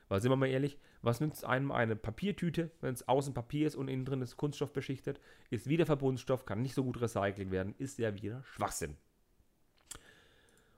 Weil 0.07 0.21
sind 0.21 0.31
wir 0.31 0.35
mal 0.35 0.47
ehrlich, 0.47 0.77
was 1.01 1.19
nützt 1.19 1.45
einem 1.45 1.71
eine 1.71 1.95
Papiertüte, 1.95 2.69
wenn 2.81 2.93
es 2.93 3.07
außen 3.07 3.33
Papier 3.33 3.65
ist 3.65 3.75
und 3.75 3.87
innen 3.87 4.05
drin 4.05 4.21
ist 4.21 4.37
Kunststoff 4.37 4.71
beschichtet, 4.71 5.19
ist 5.49 5.67
wieder 5.67 5.87
Verbundstoff, 5.87 6.45
kann 6.45 6.61
nicht 6.61 6.75
so 6.75 6.83
gut 6.83 7.01
recycelt 7.01 7.49
werden, 7.49 7.73
ist 7.79 7.97
ja 7.97 8.13
wieder 8.13 8.43
Schwachsinn. 8.43 8.95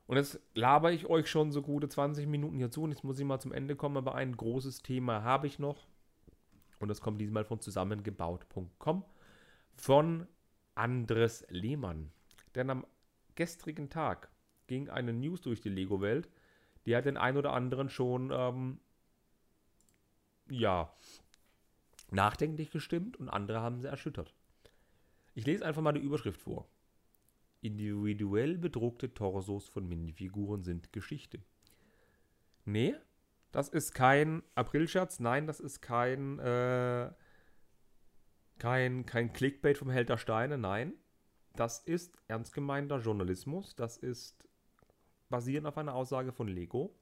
Und 0.05 0.15
jetzt 0.15 0.39
laber 0.53 0.93
ich 0.93 1.07
euch 1.07 1.27
schon 1.27 1.51
so 1.51 1.61
gute 1.61 1.89
20 1.89 2.27
Minuten 2.27 2.57
hier 2.57 2.71
zu 2.71 2.83
und 2.83 2.91
jetzt 2.91 3.03
muss 3.03 3.19
ich 3.19 3.25
mal 3.25 3.41
zum 3.41 3.51
Ende 3.51 3.75
kommen, 3.75 3.97
aber 3.97 4.15
ein 4.15 4.37
großes 4.37 4.83
Thema 4.83 5.23
habe 5.23 5.47
ich 5.47 5.59
noch. 5.59 5.85
Und 6.79 6.87
das 6.87 7.01
kommt 7.01 7.19
diesmal 7.19 7.43
von 7.43 7.59
zusammengebaut.com 7.59 9.03
von 9.77 10.27
Andres 10.75 11.45
Lehmann. 11.49 12.11
Denn 12.55 12.69
am 12.69 12.85
gestrigen 13.35 13.89
Tag 13.89 14.29
ging 14.67 14.89
eine 14.89 15.13
News 15.13 15.41
durch 15.41 15.61
die 15.61 15.69
Lego-Welt, 15.69 16.29
die 16.85 16.95
hat 16.95 17.05
den 17.05 17.17
ein 17.17 17.37
oder 17.37 17.53
anderen 17.53 17.89
schon, 17.89 18.31
ähm, 18.31 18.79
ja, 20.49 20.93
nachdenklich 22.11 22.71
gestimmt 22.71 23.17
und 23.17 23.29
andere 23.29 23.61
haben 23.61 23.81
sie 23.81 23.87
erschüttert. 23.87 24.33
Ich 25.33 25.45
lese 25.45 25.65
einfach 25.65 25.81
mal 25.81 25.91
die 25.91 26.01
Überschrift 26.01 26.41
vor. 26.41 26.67
Individuell 27.61 28.57
bedruckte 28.57 29.13
Torsos 29.13 29.67
von 29.67 29.87
Minifiguren 29.87 30.63
sind 30.63 30.93
Geschichte. 30.93 31.41
Nee, 32.65 32.95
das 33.51 33.69
ist 33.69 33.93
kein 33.93 34.43
Aprilscherz, 34.55 35.19
nein, 35.19 35.47
das 35.47 35.59
ist 35.59 35.81
kein 35.81 36.39
äh, 36.39 37.11
kein, 38.59 39.05
kein 39.05 39.33
Clickbait 39.33 39.77
vom 39.77 39.89
Held 39.89 40.09
der 40.09 40.17
Steine, 40.17 40.57
nein. 40.57 40.93
Das 41.55 41.79
ist 41.79 42.17
ernst 42.27 42.53
gemeinter 42.53 42.99
Journalismus. 42.99 43.75
Das 43.75 43.97
ist 43.97 44.43
basierend 45.29 45.67
auf 45.67 45.77
einer 45.77 45.95
Aussage 45.95 46.31
von 46.31 46.47
Lego, 46.47 46.95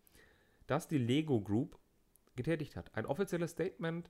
dass 0.67 0.87
die 0.87 0.97
Lego 0.97 1.41
Group 1.41 1.77
getätigt 2.35 2.75
hat. 2.75 2.95
Ein 2.95 3.05
offizielles 3.05 3.51
Statement, 3.51 4.09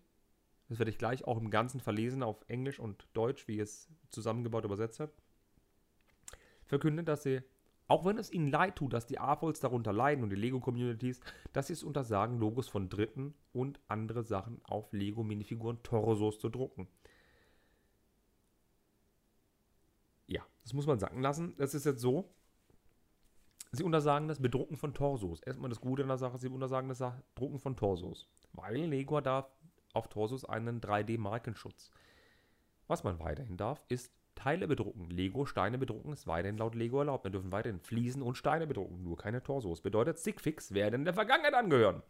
das 0.69 0.79
werde 0.79 0.91
ich 0.91 0.97
gleich 0.97 1.25
auch 1.25 1.37
im 1.37 1.49
Ganzen 1.49 1.79
verlesen 1.79 2.23
auf 2.23 2.43
Englisch 2.47 2.79
und 2.79 3.07
Deutsch, 3.13 3.47
wie 3.47 3.59
es 3.59 3.89
zusammengebaut 4.09 4.65
übersetzt 4.65 4.99
hat, 4.99 5.11
verkündet, 6.65 7.07
dass 7.07 7.23
sie 7.23 7.41
Auch 7.87 8.03
wenn 8.03 8.17
es 8.17 8.31
ihnen 8.31 8.49
leid 8.49 8.77
tut, 8.77 8.93
dass 8.93 9.05
die 9.05 9.19
AFOLs 9.19 9.59
darunter 9.59 9.93
leiden 9.93 10.23
und 10.23 10.31
die 10.31 10.35
Lego-Communities, 10.35 11.19
dass 11.53 11.67
sie 11.67 11.73
es 11.73 11.83
untersagen, 11.83 12.39
Logos 12.39 12.67
von 12.67 12.89
Dritten 12.89 13.35
und 13.53 13.79
andere 13.87 14.23
Sachen 14.23 14.59
auf 14.63 14.91
Lego-Minifiguren 14.91 15.83
Torsos 15.83 16.39
zu 16.39 16.49
drucken. 16.49 16.87
Ja, 20.27 20.43
das 20.65 20.73
muss 20.73 20.87
man 20.87 20.99
sagen 20.99 21.21
lassen. 21.21 21.55
Das 21.57 21.73
ist 21.73 21.85
jetzt 21.85 22.01
so. 22.01 22.33
Sie 23.71 23.83
untersagen 23.83 24.27
das 24.27 24.41
Bedrucken 24.41 24.77
von 24.77 24.93
Torsos. 24.93 25.41
Erstmal 25.41 25.69
das 25.69 25.79
Gute 25.79 26.01
in 26.01 26.07
der 26.07 26.17
Sache, 26.17 26.39
sie 26.39 26.49
untersagen 26.49 26.89
das 26.89 27.03
Drucken 27.35 27.59
von 27.59 27.75
Torsos. 27.75 28.27
Weil 28.51 28.77
Lego 28.77 29.21
darf 29.21 29.47
auf 29.93 30.07
Torsos 30.07 30.43
einen 30.43 30.81
3D-Markenschutz. 30.81 31.91
Was 32.87 33.03
man 33.03 33.19
weiterhin 33.19 33.57
darf, 33.57 33.85
ist 33.89 34.11
Teile 34.33 34.67
bedrucken. 34.67 35.09
Lego 35.09 35.45
Steine 35.45 35.77
bedrucken 35.77 36.13
ist 36.13 36.25
weiterhin 36.25 36.57
laut 36.57 36.73
Lego 36.73 36.99
erlaubt. 36.99 37.25
Wir 37.25 37.31
dürfen 37.31 37.51
weiterhin 37.51 37.79
Fliesen 37.79 38.21
und 38.23 38.35
Steine 38.35 38.65
bedrucken, 38.65 39.03
nur 39.03 39.17
keine 39.17 39.43
Torsos. 39.43 39.81
Bedeutet, 39.81 40.19
Stickfix 40.19 40.73
werden 40.73 41.05
der 41.05 41.13
Vergangenheit 41.13 41.53
angehören. 41.53 42.01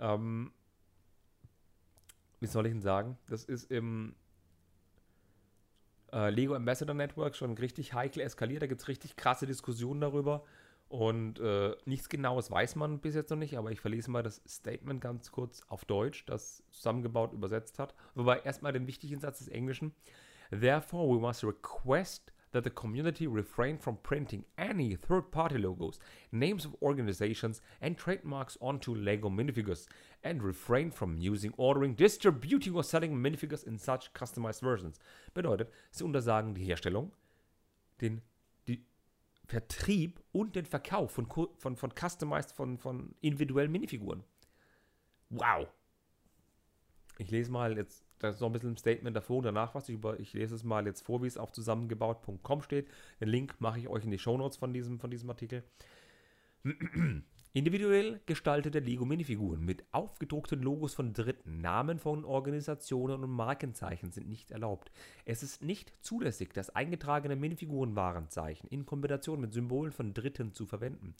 Ähm, 0.00 0.52
wie 2.40 2.46
soll 2.46 2.66
ich 2.66 2.72
denn 2.72 2.82
sagen? 2.82 3.16
Das 3.28 3.44
ist 3.44 3.70
im 3.70 4.16
äh, 6.12 6.30
Lego 6.30 6.54
Ambassador 6.54 6.94
Network 6.94 7.36
schon 7.36 7.56
richtig 7.56 7.94
heikel 7.94 8.22
eskaliert. 8.22 8.62
Da 8.62 8.66
gibt 8.66 8.80
es 8.80 8.88
richtig 8.88 9.16
krasse 9.16 9.46
Diskussionen 9.46 10.00
darüber. 10.00 10.44
Und 10.88 11.38
äh, 11.38 11.76
nichts 11.84 12.08
Genaues 12.08 12.50
weiß 12.50 12.74
man 12.74 12.98
bis 12.98 13.14
jetzt 13.14 13.30
noch 13.30 13.36
nicht, 13.36 13.56
aber 13.56 13.70
ich 13.70 13.80
verlese 13.80 14.10
mal 14.10 14.24
das 14.24 14.42
Statement 14.48 15.00
ganz 15.00 15.30
kurz 15.30 15.62
auf 15.68 15.84
Deutsch, 15.84 16.26
das 16.26 16.64
zusammengebaut 16.70 17.32
übersetzt 17.32 17.78
hat. 17.78 17.94
Wobei 18.16 18.40
erstmal 18.40 18.72
den 18.72 18.88
wichtigen 18.88 19.20
Satz 19.20 19.38
des 19.38 19.46
Englischen. 19.46 19.94
Therefore, 20.50 21.08
we 21.08 21.20
must 21.20 21.44
request 21.44 22.32
that 22.52 22.64
the 22.64 22.70
community 22.70 23.26
refrain 23.26 23.78
from 23.78 23.98
printing 24.02 24.44
any 24.58 24.94
third 24.94 25.30
party 25.30 25.58
logos, 25.58 25.98
names 26.32 26.64
of 26.64 26.74
organizations, 26.82 27.60
and 27.80 27.96
trademarks 27.96 28.56
onto 28.60 28.94
LEGO 28.94 29.28
minifigures, 29.28 29.86
and 30.24 30.42
refrain 30.42 30.90
from 30.90 31.16
using, 31.16 31.52
ordering, 31.56 31.94
distributing 31.94 32.74
or 32.74 32.82
selling 32.82 33.14
minifigures 33.14 33.66
in 33.66 33.78
such 33.78 34.12
customized 34.12 34.60
versions. 34.60 34.98
Bedeutet, 35.34 35.70
sie 35.90 36.04
untersagen 36.04 36.54
die 36.54 36.64
Herstellung, 36.64 37.12
den 38.00 38.22
Vertrieb 39.50 40.20
und 40.30 40.54
den 40.54 40.64
Verkauf 40.64 41.10
von, 41.10 41.26
von, 41.26 41.76
von 41.76 41.90
customized, 41.92 42.52
von, 42.52 42.78
von 42.78 43.16
individuellen 43.20 43.72
Minifiguren. 43.72 44.22
Wow! 45.28 45.66
Ich 47.18 47.32
lese 47.32 47.50
mal 47.50 47.76
jetzt 47.76 48.04
da 48.20 48.28
ist 48.28 48.40
noch 48.40 48.48
ein 48.48 48.52
bisschen 48.52 48.70
ein 48.70 48.76
Statement 48.76 49.16
davor 49.16 49.38
und 49.38 49.44
danach 49.44 49.74
was. 49.74 49.88
Ich, 49.88 49.94
über, 49.96 50.20
ich 50.20 50.32
lese 50.32 50.54
es 50.54 50.62
mal 50.62 50.86
jetzt 50.86 51.04
vor, 51.04 51.22
wie 51.22 51.26
es 51.26 51.38
auf 51.38 51.52
zusammengebaut.com 51.52 52.62
steht. 52.62 52.88
Den 53.20 53.28
Link 53.28 53.56
mache 53.60 53.80
ich 53.80 53.88
euch 53.88 54.04
in 54.04 54.10
die 54.10 54.18
Shownotes 54.18 54.58
von 54.58 54.72
diesem, 54.72 55.00
von 55.00 55.10
diesem 55.10 55.28
Artikel. 55.30 55.64
Individuell 57.52 58.20
gestaltete 58.26 58.78
Lego-Minifiguren 58.78 59.64
mit 59.64 59.84
aufgedruckten 59.90 60.62
Logos 60.62 60.94
von 60.94 61.12
Dritten, 61.12 61.60
Namen 61.60 61.98
von 61.98 62.24
Organisationen 62.24 63.24
und 63.24 63.30
Markenzeichen 63.30 64.12
sind 64.12 64.28
nicht 64.28 64.52
erlaubt. 64.52 64.92
Es 65.24 65.42
ist 65.42 65.60
nicht 65.60 65.92
zulässig, 66.00 66.52
das 66.52 66.70
eingetragene 66.70 67.34
Minifigurenwarenzeichen 67.34 68.68
in 68.70 68.86
Kombination 68.86 69.40
mit 69.40 69.52
Symbolen 69.52 69.90
von 69.90 70.14
Dritten 70.14 70.52
zu 70.52 70.64
verwenden. 70.64 71.16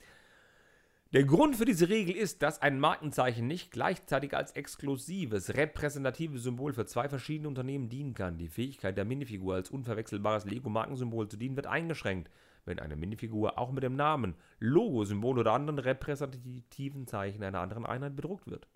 Der 1.12 1.24
Grund 1.24 1.56
für 1.56 1.64
diese 1.64 1.88
Regel 1.88 2.14
ist, 2.14 2.40
dass 2.40 2.62
ein 2.62 2.78
Markenzeichen 2.78 3.48
nicht 3.48 3.72
gleichzeitig 3.72 4.32
als 4.36 4.52
exklusives, 4.52 5.56
repräsentatives 5.56 6.44
Symbol 6.44 6.72
für 6.72 6.86
zwei 6.86 7.08
verschiedene 7.08 7.48
Unternehmen 7.48 7.88
dienen 7.88 8.14
kann. 8.14 8.38
Die 8.38 8.46
Fähigkeit 8.46 8.96
der 8.96 9.04
Minifigur 9.04 9.56
als 9.56 9.70
unverwechselbares 9.70 10.44
Lego-Markensymbol 10.44 11.28
zu 11.28 11.36
dienen 11.36 11.56
wird 11.56 11.66
eingeschränkt, 11.66 12.30
wenn 12.64 12.78
eine 12.78 12.94
Minifigur 12.94 13.58
auch 13.58 13.72
mit 13.72 13.82
dem 13.82 13.96
Namen, 13.96 14.36
Logo, 14.60 15.02
Symbol 15.02 15.40
oder 15.40 15.52
anderen 15.52 15.80
repräsentativen 15.80 17.08
Zeichen 17.08 17.42
einer 17.42 17.58
anderen 17.58 17.86
Einheit 17.86 18.14
bedruckt 18.14 18.48
wird. 18.48 18.68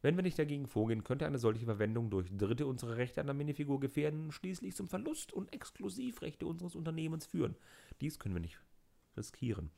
Wenn 0.00 0.16
wir 0.16 0.22
nicht 0.22 0.38
dagegen 0.38 0.66
vorgehen, 0.66 1.04
könnte 1.04 1.26
eine 1.26 1.38
solche 1.38 1.66
Verwendung 1.66 2.08
durch 2.08 2.34
Dritte 2.34 2.66
unsere 2.66 2.96
Rechte 2.96 3.20
an 3.20 3.26
der 3.26 3.34
Minifigur 3.34 3.78
gefährden 3.78 4.24
und 4.24 4.32
schließlich 4.32 4.74
zum 4.74 4.88
Verlust 4.88 5.34
und 5.34 5.52
Exklusivrechte 5.52 6.46
unseres 6.46 6.76
Unternehmens 6.76 7.26
führen. 7.26 7.56
Dies 8.00 8.18
können 8.18 8.36
wir 8.36 8.40
nicht 8.40 8.58
riskieren. 9.18 9.70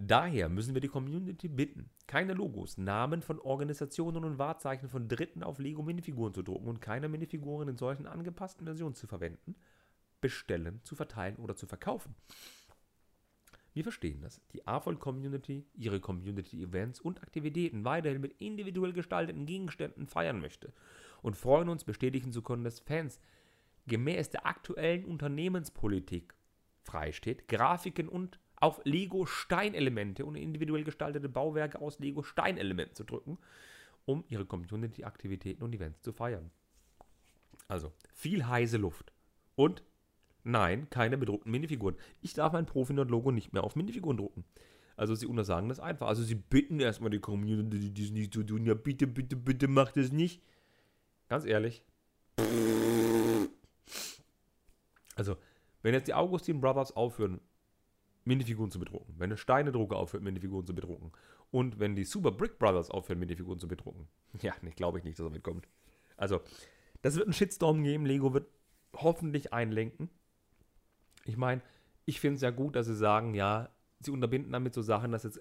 Daher 0.00 0.48
müssen 0.48 0.74
wir 0.74 0.80
die 0.80 0.86
Community 0.86 1.48
bitten, 1.48 1.90
keine 2.06 2.32
Logos, 2.32 2.78
Namen 2.78 3.20
von 3.20 3.40
Organisationen 3.40 4.24
und 4.24 4.38
Wahrzeichen 4.38 4.88
von 4.88 5.08
Dritten 5.08 5.42
auf 5.42 5.58
Lego-Minifiguren 5.58 6.32
zu 6.32 6.42
drucken 6.42 6.68
und 6.68 6.80
keine 6.80 7.08
Minifiguren 7.08 7.68
in 7.68 7.76
solchen 7.76 8.06
angepassten 8.06 8.64
Versionen 8.64 8.94
zu 8.94 9.08
verwenden, 9.08 9.56
bestellen, 10.20 10.80
zu 10.84 10.94
verteilen 10.94 11.34
oder 11.38 11.56
zu 11.56 11.66
verkaufen. 11.66 12.14
Wir 13.74 13.82
verstehen, 13.82 14.20
dass 14.20 14.40
die 14.52 14.64
AFOL-Community 14.68 15.66
ihre 15.74 15.98
Community-Events 15.98 17.00
und 17.00 17.20
Aktivitäten 17.24 17.84
weiterhin 17.84 18.20
mit 18.20 18.40
individuell 18.40 18.92
gestalteten 18.92 19.46
Gegenständen 19.46 20.06
feiern 20.06 20.40
möchte 20.40 20.72
und 21.22 21.36
freuen 21.36 21.68
uns, 21.68 21.82
bestätigen 21.82 22.30
zu 22.30 22.42
können, 22.42 22.62
dass 22.62 22.78
Fans 22.78 23.18
gemäß 23.88 24.30
der 24.30 24.46
aktuellen 24.46 25.04
Unternehmenspolitik 25.04 26.34
freisteht, 26.84 27.48
Grafiken 27.48 28.08
und 28.08 28.38
auf 28.60 28.80
Lego-Steinelemente 28.84 30.24
und 30.24 30.36
individuell 30.36 30.84
gestaltete 30.84 31.28
Bauwerke 31.28 31.80
aus 31.80 31.98
Lego-Steinelementen 31.98 32.94
zu 32.94 33.04
drücken, 33.04 33.38
um 34.04 34.24
ihre 34.28 34.46
Community-Aktivitäten 34.46 35.62
und 35.62 35.74
Events 35.74 36.02
zu 36.02 36.12
feiern. 36.12 36.50
Also, 37.68 37.92
viel 38.14 38.46
heiße 38.46 38.78
Luft. 38.78 39.12
Und 39.54 39.82
nein, 40.44 40.88
keine 40.90 41.18
bedruckten 41.18 41.52
Minifiguren. 41.52 41.96
Ich 42.20 42.34
darf 42.34 42.52
mein 42.52 42.66
Profinord-Logo 42.66 43.30
nicht 43.30 43.52
mehr 43.52 43.64
auf 43.64 43.76
Minifiguren 43.76 44.16
drucken. 44.16 44.44
Also 44.98 45.14
sie 45.14 45.26
untersagen 45.26 45.68
das 45.68 45.78
einfach. 45.78 46.08
Also 46.08 46.24
sie 46.24 46.34
bitten 46.34 46.80
erstmal 46.80 47.10
die 47.10 47.20
Community, 47.20 47.94
das 47.94 48.10
nicht 48.10 48.34
zu 48.34 48.42
tun. 48.42 48.64
Ja, 48.64 48.74
bitte, 48.74 49.06
bitte, 49.06 49.36
bitte 49.36 49.68
macht 49.68 49.96
das 49.96 50.10
nicht. 50.10 50.42
Ganz 51.28 51.44
ehrlich. 51.44 51.84
Also, 55.14 55.36
wenn 55.82 55.94
jetzt 55.94 56.08
die 56.08 56.14
Augustin 56.14 56.60
Brothers 56.60 56.96
aufhören, 56.96 57.40
Minifiguren 58.28 58.70
zu 58.70 58.78
bedrucken, 58.78 59.14
wenn 59.16 59.30
der 59.30 59.38
Steinedrucker 59.38 59.96
aufhört, 59.96 60.22
Minifiguren 60.22 60.66
zu 60.66 60.74
bedrucken 60.74 61.12
und 61.50 61.80
wenn 61.80 61.96
die 61.96 62.04
Super 62.04 62.30
Brick 62.30 62.58
Brothers 62.58 62.90
aufhören, 62.90 63.18
Minifiguren 63.18 63.58
zu 63.58 63.66
bedrucken. 63.66 64.06
Ja, 64.42 64.52
nee, 64.60 64.70
glaube 64.70 64.98
ich 64.98 65.04
nicht, 65.04 65.18
dass 65.18 65.26
er 65.26 65.30
mitkommt. 65.30 65.66
Also, 66.18 66.42
das 67.00 67.14
wird 67.16 67.24
einen 67.24 67.32
Shitstorm 67.32 67.82
geben. 67.82 68.04
Lego 68.04 68.34
wird 68.34 68.46
hoffentlich 68.94 69.54
einlenken. 69.54 70.10
Ich 71.24 71.38
meine, 71.38 71.62
ich 72.04 72.20
finde 72.20 72.36
es 72.36 72.42
ja 72.42 72.50
gut, 72.50 72.76
dass 72.76 72.86
sie 72.86 72.94
sagen, 72.94 73.34
ja, 73.34 73.70
sie 74.00 74.10
unterbinden 74.10 74.52
damit 74.52 74.74
so 74.74 74.82
Sachen, 74.82 75.10
dass 75.10 75.22
jetzt 75.22 75.40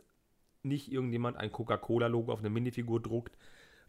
nicht 0.63 0.89
irgendjemand 0.89 1.35
ein 1.35 1.51
Coca-Cola-Logo 1.51 2.31
auf 2.31 2.39
eine 2.39 2.49
Minifigur 2.49 3.01
druckt 3.01 3.37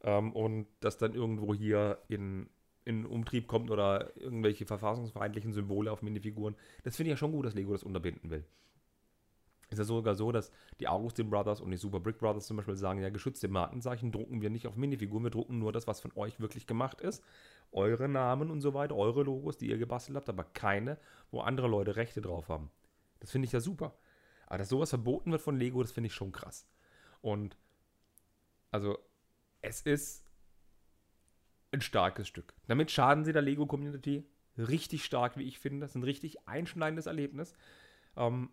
ähm, 0.02 0.32
und 0.32 0.66
das 0.80 0.98
dann 0.98 1.14
irgendwo 1.14 1.54
hier 1.54 1.98
in, 2.08 2.50
in 2.84 3.06
Umtrieb 3.06 3.46
kommt 3.46 3.70
oder 3.70 4.16
irgendwelche 4.16 4.66
verfassungsfeindlichen 4.66 5.52
Symbole 5.52 5.92
auf 5.92 6.02
Minifiguren. 6.02 6.56
Das 6.82 6.96
finde 6.96 7.10
ich 7.10 7.12
ja 7.12 7.16
schon 7.16 7.32
gut, 7.32 7.46
dass 7.46 7.54
Lego 7.54 7.72
das 7.72 7.84
unterbinden 7.84 8.30
will 8.30 8.44
ist 9.70 9.78
ja 9.78 9.84
sogar 9.84 10.14
so, 10.14 10.32
dass 10.32 10.50
die 10.80 10.88
Augustin 10.88 11.28
Brothers 11.28 11.60
und 11.60 11.70
die 11.70 11.76
Super 11.76 12.00
Brick 12.00 12.18
Brothers 12.18 12.46
zum 12.46 12.56
Beispiel 12.56 12.76
sagen, 12.76 13.00
ja, 13.00 13.10
geschützte 13.10 13.48
Markenzeichen 13.48 14.12
drucken 14.12 14.40
wir 14.40 14.50
nicht 14.50 14.66
auf 14.66 14.76
Minifiguren, 14.76 15.24
wir 15.24 15.30
drucken 15.30 15.58
nur 15.58 15.72
das, 15.72 15.86
was 15.86 16.00
von 16.00 16.12
euch 16.16 16.40
wirklich 16.40 16.66
gemacht 16.66 17.00
ist. 17.00 17.22
Eure 17.70 18.08
Namen 18.08 18.50
und 18.50 18.62
so 18.62 18.72
weiter, 18.72 18.96
eure 18.96 19.22
Logos, 19.22 19.58
die 19.58 19.68
ihr 19.68 19.76
gebastelt 19.76 20.16
habt, 20.16 20.28
aber 20.28 20.44
keine, 20.44 20.98
wo 21.30 21.40
andere 21.40 21.68
Leute 21.68 21.96
Rechte 21.96 22.22
drauf 22.22 22.48
haben. 22.48 22.70
Das 23.20 23.30
finde 23.30 23.46
ich 23.46 23.52
ja 23.52 23.60
super. 23.60 23.94
Aber 24.46 24.58
dass 24.58 24.70
sowas 24.70 24.88
verboten 24.88 25.30
wird 25.30 25.42
von 25.42 25.58
Lego, 25.58 25.82
das 25.82 25.92
finde 25.92 26.06
ich 26.06 26.14
schon 26.14 26.32
krass. 26.32 26.66
Und 27.20 27.58
also, 28.70 28.98
es 29.60 29.82
ist 29.82 30.24
ein 31.72 31.82
starkes 31.82 32.26
Stück. 32.26 32.54
Damit 32.66 32.90
schaden 32.90 33.24
sie 33.24 33.32
der 33.32 33.42
Lego-Community 33.42 34.24
richtig 34.56 35.04
stark, 35.04 35.36
wie 35.36 35.44
ich 35.44 35.58
finde. 35.58 35.80
Das 35.80 35.90
ist 35.90 35.96
ein 35.96 36.04
richtig 36.04 36.48
einschneidendes 36.48 37.06
Erlebnis. 37.06 37.54
Ähm, 38.16 38.50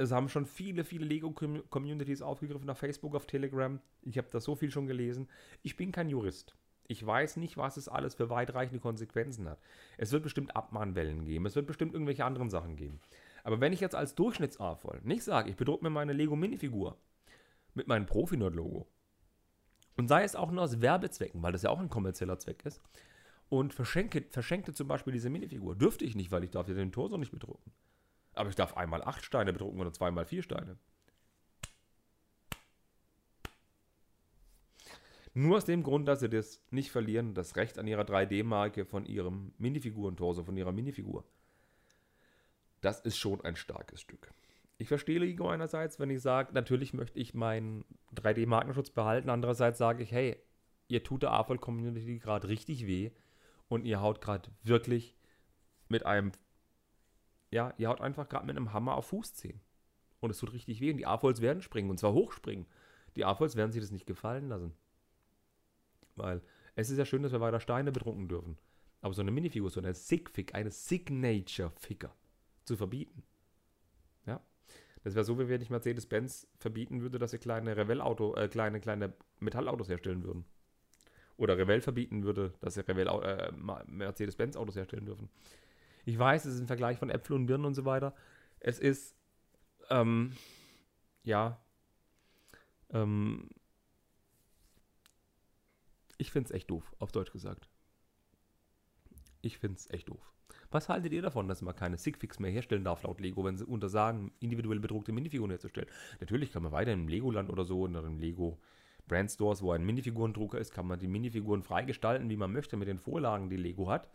es 0.00 0.12
haben 0.12 0.28
schon 0.28 0.46
viele, 0.46 0.84
viele 0.84 1.04
Lego-Communities 1.04 2.22
aufgegriffen 2.22 2.68
auf 2.70 2.78
Facebook, 2.78 3.14
auf 3.14 3.26
Telegram. 3.26 3.80
Ich 4.02 4.18
habe 4.18 4.28
da 4.30 4.40
so 4.40 4.56
viel 4.56 4.70
schon 4.70 4.86
gelesen. 4.86 5.28
Ich 5.62 5.76
bin 5.76 5.92
kein 5.92 6.08
Jurist. 6.08 6.56
Ich 6.86 7.04
weiß 7.06 7.36
nicht, 7.36 7.56
was 7.56 7.76
es 7.76 7.88
alles 7.88 8.14
für 8.14 8.30
weitreichende 8.30 8.80
Konsequenzen 8.80 9.48
hat. 9.48 9.60
Es 9.96 10.10
wird 10.10 10.24
bestimmt 10.24 10.56
Abmahnwellen 10.56 11.24
geben. 11.24 11.46
Es 11.46 11.54
wird 11.54 11.66
bestimmt 11.66 11.92
irgendwelche 11.92 12.24
anderen 12.24 12.50
Sachen 12.50 12.76
geben. 12.76 13.00
Aber 13.44 13.60
wenn 13.60 13.72
ich 13.72 13.80
jetzt 13.80 13.94
als 13.94 14.14
Durchschnittsarvoll 14.14 15.00
nicht 15.04 15.22
sage, 15.22 15.50
ich 15.50 15.56
bedrucke 15.56 15.84
mir 15.84 15.90
meine 15.90 16.12
Lego-Minifigur 16.12 16.96
mit 17.74 17.86
meinem 17.86 18.06
Profi-Nerd-Logo 18.06 18.88
und 19.96 20.08
sei 20.08 20.24
es 20.24 20.34
auch 20.34 20.50
nur 20.50 20.64
aus 20.64 20.80
Werbezwecken, 20.80 21.42
weil 21.42 21.52
das 21.52 21.62
ja 21.62 21.70
auch 21.70 21.78
ein 21.78 21.90
kommerzieller 21.90 22.38
Zweck 22.38 22.64
ist, 22.64 22.80
und 23.48 23.74
verschenke, 23.74 24.24
verschenkte 24.30 24.72
zum 24.72 24.88
Beispiel 24.88 25.12
diese 25.12 25.28
Minifigur, 25.28 25.74
dürfte 25.74 26.04
ich 26.04 26.14
nicht, 26.14 26.30
weil 26.30 26.44
ich 26.44 26.50
darf 26.50 26.68
ja 26.68 26.74
den 26.74 26.92
Torso 26.92 27.18
nicht 27.18 27.32
bedrucken. 27.32 27.72
Aber 28.40 28.48
ich 28.48 28.56
darf 28.56 28.74
einmal 28.74 29.04
acht 29.04 29.22
Steine 29.22 29.52
bedrucken 29.52 29.78
oder 29.80 29.92
zweimal 29.92 30.24
vier 30.24 30.42
Steine. 30.42 30.78
Nur 35.34 35.58
aus 35.58 35.66
dem 35.66 35.82
Grund, 35.82 36.08
dass 36.08 36.20
sie 36.20 36.30
das 36.30 36.62
nicht 36.70 36.90
verlieren, 36.90 37.34
das 37.34 37.56
Recht 37.56 37.78
an 37.78 37.86
ihrer 37.86 38.02
3D-Marke 38.02 38.86
von 38.86 39.04
ihrem 39.04 39.52
Minifigurentorso, 39.58 40.42
von 40.42 40.56
ihrer 40.56 40.72
Minifigur. 40.72 41.24
Das 42.80 43.00
ist 43.00 43.18
schon 43.18 43.42
ein 43.42 43.56
starkes 43.56 44.00
Stück. 44.00 44.32
ich 44.78 44.88
verstehe 44.88 45.18
Lego 45.18 45.50
einerseits, 45.50 46.00
wenn 46.00 46.08
ich 46.08 46.22
sage, 46.22 46.54
natürlich 46.54 46.94
möchte 46.94 47.18
ich 47.18 47.34
meinen 47.34 47.84
3D-Markenschutz 48.16 48.90
behalten. 48.90 49.28
Andererseits 49.28 49.76
sage 49.76 50.02
ich, 50.02 50.12
hey, 50.12 50.36
ihr 50.88 51.04
tut 51.04 51.22
der 51.22 51.32
AFOL-Community 51.32 52.18
gerade 52.18 52.48
richtig 52.48 52.86
weh 52.86 53.10
und 53.68 53.84
ihr 53.84 54.00
haut 54.00 54.22
gerade 54.22 54.50
wirklich 54.62 55.14
mit 55.90 56.06
einem, 56.06 56.32
ja, 57.50 57.74
ihr 57.78 57.88
haut 57.88 58.00
einfach 58.00 58.28
gerade 58.28 58.46
mit 58.46 58.56
einem 58.56 58.72
Hammer 58.72 58.94
auf 58.94 59.06
Fußzehen. 59.06 59.60
Und 60.20 60.30
es 60.30 60.38
tut 60.38 60.52
richtig 60.52 60.80
weh 60.80 60.90
und 60.90 60.98
die 60.98 61.06
AFOLs 61.06 61.40
werden 61.40 61.62
springen 61.62 61.90
und 61.90 61.98
zwar 61.98 62.12
hochspringen. 62.12 62.66
Die 63.16 63.24
AFOLs 63.24 63.56
werden 63.56 63.72
sich 63.72 63.80
das 63.80 63.90
nicht 63.90 64.06
gefallen 64.06 64.48
lassen. 64.48 64.72
Weil 66.14 66.42
es 66.76 66.90
ist 66.90 66.98
ja 66.98 67.04
schön, 67.04 67.22
dass 67.22 67.32
wir 67.32 67.40
weiter 67.40 67.60
Steine 67.60 67.92
bedrucken 67.92 68.28
dürfen. 68.28 68.58
Aber 69.00 69.14
so 69.14 69.22
eine 69.22 69.30
Minifigur, 69.30 69.70
so 69.70 69.80
eine 69.80 69.94
Sigfig, 69.94 70.54
eine 70.54 70.70
Signature-Figure 70.70 72.12
zu 72.64 72.76
verbieten. 72.76 73.22
Ja. 74.26 74.40
Das 75.02 75.14
wäre 75.14 75.24
so, 75.24 75.38
wie 75.38 75.48
wenn 75.48 75.62
ich 75.62 75.70
Mercedes-Benz 75.70 76.46
verbieten 76.58 77.00
würde, 77.00 77.18
dass 77.18 77.30
sie 77.30 77.38
kleine 77.38 77.76
Revell-Auto, 77.76 78.34
äh, 78.34 78.48
kleine, 78.48 78.80
kleine 78.80 79.14
Metallautos 79.38 79.88
herstellen 79.88 80.22
würden. 80.22 80.44
Oder 81.38 81.56
Revell 81.56 81.80
verbieten 81.80 82.22
würde, 82.24 82.52
dass 82.60 82.74
sie 82.74 82.86
Revell, 82.86 83.08
äh, 83.08 83.50
Mercedes-Benz-Autos 83.86 84.76
herstellen 84.76 85.06
dürfen. 85.06 85.30
Ich 86.04 86.18
weiß, 86.18 86.44
es 86.44 86.54
ist 86.54 86.60
ein 86.60 86.66
Vergleich 86.66 86.98
von 86.98 87.10
Äpfel 87.10 87.36
und 87.36 87.46
Birnen 87.46 87.64
und 87.64 87.74
so 87.74 87.84
weiter. 87.84 88.14
Es 88.58 88.78
ist, 88.78 89.16
ähm, 89.90 90.32
ja, 91.24 91.58
ähm, 92.90 93.48
ich 96.18 96.30
finde 96.30 96.48
es 96.48 96.54
echt 96.54 96.70
doof, 96.70 96.94
auf 96.98 97.12
Deutsch 97.12 97.32
gesagt. 97.32 97.68
Ich 99.42 99.58
finde 99.58 99.78
es 99.78 99.90
echt 99.90 100.08
doof. 100.08 100.32
Was 100.70 100.88
haltet 100.88 101.12
ihr 101.12 101.22
davon, 101.22 101.48
dass 101.48 101.62
man 101.62 101.74
keine 101.74 101.96
Sigfix 101.96 102.38
mehr 102.38 102.50
herstellen 102.50 102.84
darf, 102.84 103.02
laut 103.02 103.20
Lego, 103.20 103.44
wenn 103.44 103.56
sie 103.56 103.64
untersagen, 103.64 104.30
individuell 104.40 104.78
bedruckte 104.78 105.12
Minifiguren 105.12 105.50
herzustellen? 105.50 105.88
Natürlich 106.20 106.52
kann 106.52 106.62
man 106.62 106.72
weiter 106.72 106.92
im 106.92 107.08
Legoland 107.08 107.50
oder 107.50 107.64
so, 107.64 107.86
in 107.86 107.94
den 107.94 108.18
Lego 108.18 108.58
Brand 109.08 109.30
Stores, 109.30 109.62
wo 109.62 109.72
ein 109.72 109.84
Minifigurendrucker 109.84 110.58
ist, 110.58 110.72
kann 110.72 110.86
man 110.86 111.00
die 111.00 111.08
Minifiguren 111.08 111.62
freigestalten, 111.62 112.28
wie 112.30 112.36
man 112.36 112.52
möchte, 112.52 112.76
mit 112.76 112.86
den 112.86 112.98
Vorlagen, 112.98 113.50
die 113.50 113.56
Lego 113.56 113.90
hat. 113.90 114.08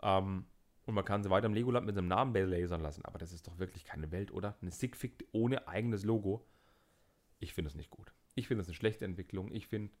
Ähm, 0.00 0.44
und 0.84 0.94
man 0.94 1.04
kann 1.04 1.22
sie 1.22 1.30
weiter 1.30 1.46
im 1.46 1.54
Legoland 1.54 1.86
mit 1.86 1.94
seinem 1.94 2.08
Namen 2.08 2.34
lasern 2.34 2.80
lassen. 2.80 3.04
Aber 3.04 3.18
das 3.18 3.32
ist 3.32 3.46
doch 3.46 3.58
wirklich 3.58 3.84
keine 3.84 4.10
Welt, 4.10 4.32
oder? 4.32 4.56
Eine 4.60 4.70
Sigfig 4.70 5.26
ohne 5.32 5.68
eigenes 5.68 6.04
Logo. 6.04 6.44
Ich 7.38 7.54
finde 7.54 7.68
es 7.68 7.74
nicht 7.74 7.90
gut. 7.90 8.12
Ich 8.34 8.48
finde 8.48 8.62
es 8.62 8.68
eine 8.68 8.74
schlechte 8.74 9.04
Entwicklung. 9.04 9.52
Ich 9.52 9.66
finde, 9.66 9.92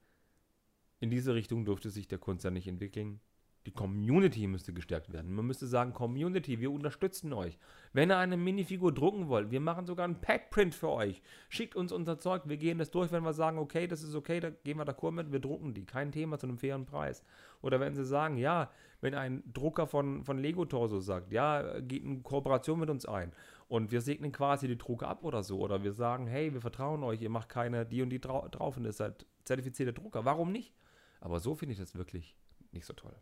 in 1.00 1.10
diese 1.10 1.34
Richtung 1.34 1.64
dürfte 1.64 1.90
sich 1.90 2.08
der 2.08 2.18
Konzern 2.18 2.54
nicht 2.54 2.68
entwickeln. 2.68 3.20
Die 3.66 3.70
Community 3.70 4.48
müsste 4.48 4.72
gestärkt 4.72 5.12
werden. 5.12 5.32
Man 5.32 5.46
müsste 5.46 5.66
sagen, 5.66 5.92
Community, 5.92 6.58
wir 6.58 6.72
unterstützen 6.72 7.32
euch. 7.32 7.58
Wenn 7.92 8.10
ihr 8.10 8.18
eine 8.18 8.36
Minifigur 8.36 8.92
drucken 8.92 9.28
wollt, 9.28 9.52
wir 9.52 9.60
machen 9.60 9.86
sogar 9.86 10.04
einen 10.04 10.20
Packprint 10.20 10.74
für 10.74 10.88
euch. 10.88 11.22
Schickt 11.48 11.76
uns 11.76 11.92
unser 11.92 12.18
Zeug, 12.18 12.42
wir 12.46 12.56
gehen 12.56 12.78
das 12.78 12.90
durch, 12.90 13.12
wenn 13.12 13.22
wir 13.22 13.32
sagen, 13.32 13.58
okay, 13.58 13.86
das 13.86 14.02
ist 14.02 14.16
okay, 14.16 14.40
da 14.40 14.50
gehen 14.50 14.78
wir 14.78 14.84
d'accord 14.84 15.12
mit, 15.12 15.30
wir 15.30 15.38
drucken 15.38 15.74
die. 15.74 15.84
Kein 15.84 16.10
Thema 16.10 16.38
zu 16.38 16.48
einem 16.48 16.58
fairen 16.58 16.86
Preis. 16.86 17.24
Oder 17.60 17.78
wenn 17.78 17.94
sie 17.94 18.04
sagen, 18.04 18.36
ja, 18.36 18.70
wenn 19.00 19.14
ein 19.14 19.44
Drucker 19.52 19.86
von, 19.86 20.24
von 20.24 20.38
Lego 20.38 20.64
Torso 20.64 20.98
sagt, 20.98 21.32
ja, 21.32 21.80
geht 21.80 22.02
in 22.02 22.24
Kooperation 22.24 22.80
mit 22.80 22.90
uns 22.90 23.06
ein 23.06 23.32
und 23.68 23.92
wir 23.92 24.00
segnen 24.00 24.32
quasi 24.32 24.66
die 24.66 24.76
Drucker 24.76 25.08
ab 25.08 25.22
oder 25.22 25.44
so. 25.44 25.60
Oder 25.60 25.84
wir 25.84 25.92
sagen, 25.92 26.26
hey, 26.26 26.52
wir 26.52 26.60
vertrauen 26.60 27.04
euch, 27.04 27.22
ihr 27.22 27.30
macht 27.30 27.48
keine 27.48 27.86
die 27.86 28.02
und 28.02 28.10
die 28.10 28.20
drauf 28.20 28.76
und 28.76 28.84
ihr 28.84 28.92
seid 28.92 29.24
zertifizierte 29.44 29.92
Drucker. 29.92 30.24
Warum 30.24 30.50
nicht? 30.50 30.74
Aber 31.20 31.38
so 31.38 31.54
finde 31.54 31.74
ich 31.74 31.78
das 31.78 31.94
wirklich 31.94 32.36
nicht 32.72 32.86
so 32.86 32.92
toll. 32.92 33.14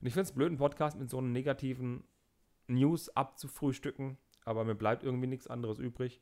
Und 0.00 0.06
ich 0.06 0.14
finde 0.14 0.28
es 0.28 0.32
blöd, 0.32 0.48
einen 0.48 0.58
Podcast 0.58 0.98
mit 0.98 1.10
so 1.10 1.18
einem 1.18 1.32
negativen 1.32 2.04
News 2.68 3.08
abzufrühstücken, 3.10 4.16
aber 4.44 4.64
mir 4.64 4.74
bleibt 4.74 5.02
irgendwie 5.02 5.26
nichts 5.26 5.46
anderes 5.46 5.78
übrig. 5.78 6.20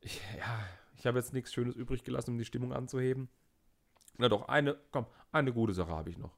Ich, 0.00 0.20
ja, 0.38 0.58
ich 0.96 1.06
habe 1.06 1.18
jetzt 1.18 1.32
nichts 1.32 1.52
Schönes 1.52 1.76
übrig 1.76 2.04
gelassen, 2.04 2.32
um 2.32 2.38
die 2.38 2.44
Stimmung 2.44 2.72
anzuheben. 2.72 3.28
Na 4.18 4.28
doch, 4.28 4.48
eine, 4.48 4.76
komm, 4.90 5.06
eine 5.30 5.52
gute 5.52 5.72
Sache 5.72 5.90
habe 5.90 6.10
ich 6.10 6.18
noch. 6.18 6.36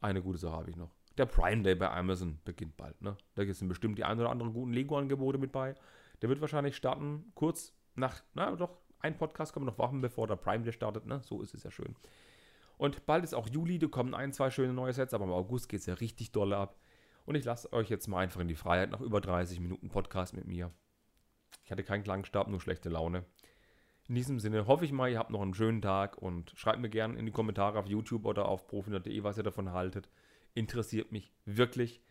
Eine 0.00 0.20
gute 0.20 0.38
Sache 0.38 0.56
habe 0.56 0.70
ich 0.70 0.76
noch. 0.76 0.90
Der 1.16 1.26
Prime 1.26 1.62
Day 1.62 1.74
bei 1.74 1.90
Amazon 1.90 2.38
beginnt 2.44 2.76
bald, 2.76 3.00
ne? 3.00 3.16
Da 3.34 3.44
sind 3.52 3.68
bestimmt 3.68 3.98
die 3.98 4.04
ein 4.04 4.18
oder 4.18 4.30
anderen 4.30 4.52
guten 4.52 4.72
Lego-Angebote 4.72 5.38
mit 5.38 5.52
bei. 5.52 5.74
Der 6.20 6.28
wird 6.28 6.40
wahrscheinlich 6.40 6.76
starten, 6.76 7.32
kurz 7.34 7.74
nach, 7.94 8.22
na 8.34 8.56
doch, 8.56 8.78
ein 9.00 9.16
Podcast 9.18 9.54
wir 9.54 9.60
noch 9.60 9.78
warten, 9.78 10.00
bevor 10.00 10.26
der 10.26 10.36
Prime 10.36 10.64
Day 10.64 10.72
startet, 10.72 11.06
ne? 11.06 11.20
So 11.22 11.42
ist 11.42 11.54
es 11.54 11.62
ja 11.62 11.70
schön. 11.70 11.96
Und 12.82 13.06
bald 13.06 13.22
ist 13.22 13.32
auch 13.32 13.48
Juli, 13.48 13.78
da 13.78 13.86
kommen 13.86 14.12
ein, 14.12 14.32
zwei 14.32 14.50
schöne 14.50 14.72
neue 14.72 14.92
Sets, 14.92 15.14
aber 15.14 15.24
im 15.24 15.30
August 15.30 15.68
geht 15.68 15.78
es 15.78 15.86
ja 15.86 15.94
richtig 15.94 16.32
doll 16.32 16.52
ab. 16.52 16.80
Und 17.24 17.36
ich 17.36 17.44
lasse 17.44 17.72
euch 17.72 17.88
jetzt 17.88 18.08
mal 18.08 18.18
einfach 18.18 18.40
in 18.40 18.48
die 18.48 18.56
Freiheit 18.56 18.90
nach 18.90 19.00
über 19.00 19.20
30 19.20 19.60
Minuten 19.60 19.88
Podcast 19.88 20.34
mit 20.34 20.48
mir. 20.48 20.72
Ich 21.64 21.70
hatte 21.70 21.84
keinen 21.84 22.02
Klangstab, 22.02 22.48
nur 22.48 22.60
schlechte 22.60 22.88
Laune. 22.88 23.24
In 24.08 24.16
diesem 24.16 24.40
Sinne 24.40 24.66
hoffe 24.66 24.84
ich 24.84 24.90
mal, 24.90 25.08
ihr 25.08 25.20
habt 25.20 25.30
noch 25.30 25.42
einen 25.42 25.54
schönen 25.54 25.80
Tag 25.80 26.18
und 26.18 26.50
schreibt 26.56 26.80
mir 26.80 26.90
gerne 26.90 27.16
in 27.16 27.24
die 27.24 27.30
Kommentare 27.30 27.78
auf 27.78 27.86
YouTube 27.86 28.24
oder 28.24 28.48
auf 28.48 28.66
profi.de, 28.66 29.22
was 29.22 29.36
ihr 29.36 29.44
davon 29.44 29.70
haltet. 29.70 30.10
Interessiert 30.52 31.12
mich 31.12 31.32
wirklich. 31.44 32.02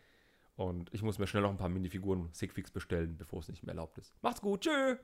Und 0.56 0.88
ich 0.94 1.02
muss 1.02 1.18
mir 1.18 1.26
schnell 1.26 1.42
noch 1.42 1.50
ein 1.50 1.58
paar 1.58 1.68
Minifiguren 1.68 2.30
Sigfix 2.32 2.70
bestellen, 2.70 3.18
bevor 3.18 3.40
es 3.40 3.48
nicht 3.48 3.62
mehr 3.62 3.74
erlaubt 3.74 3.98
ist. 3.98 4.14
Macht's 4.22 4.40
gut, 4.40 4.62
tschö! 4.62 4.96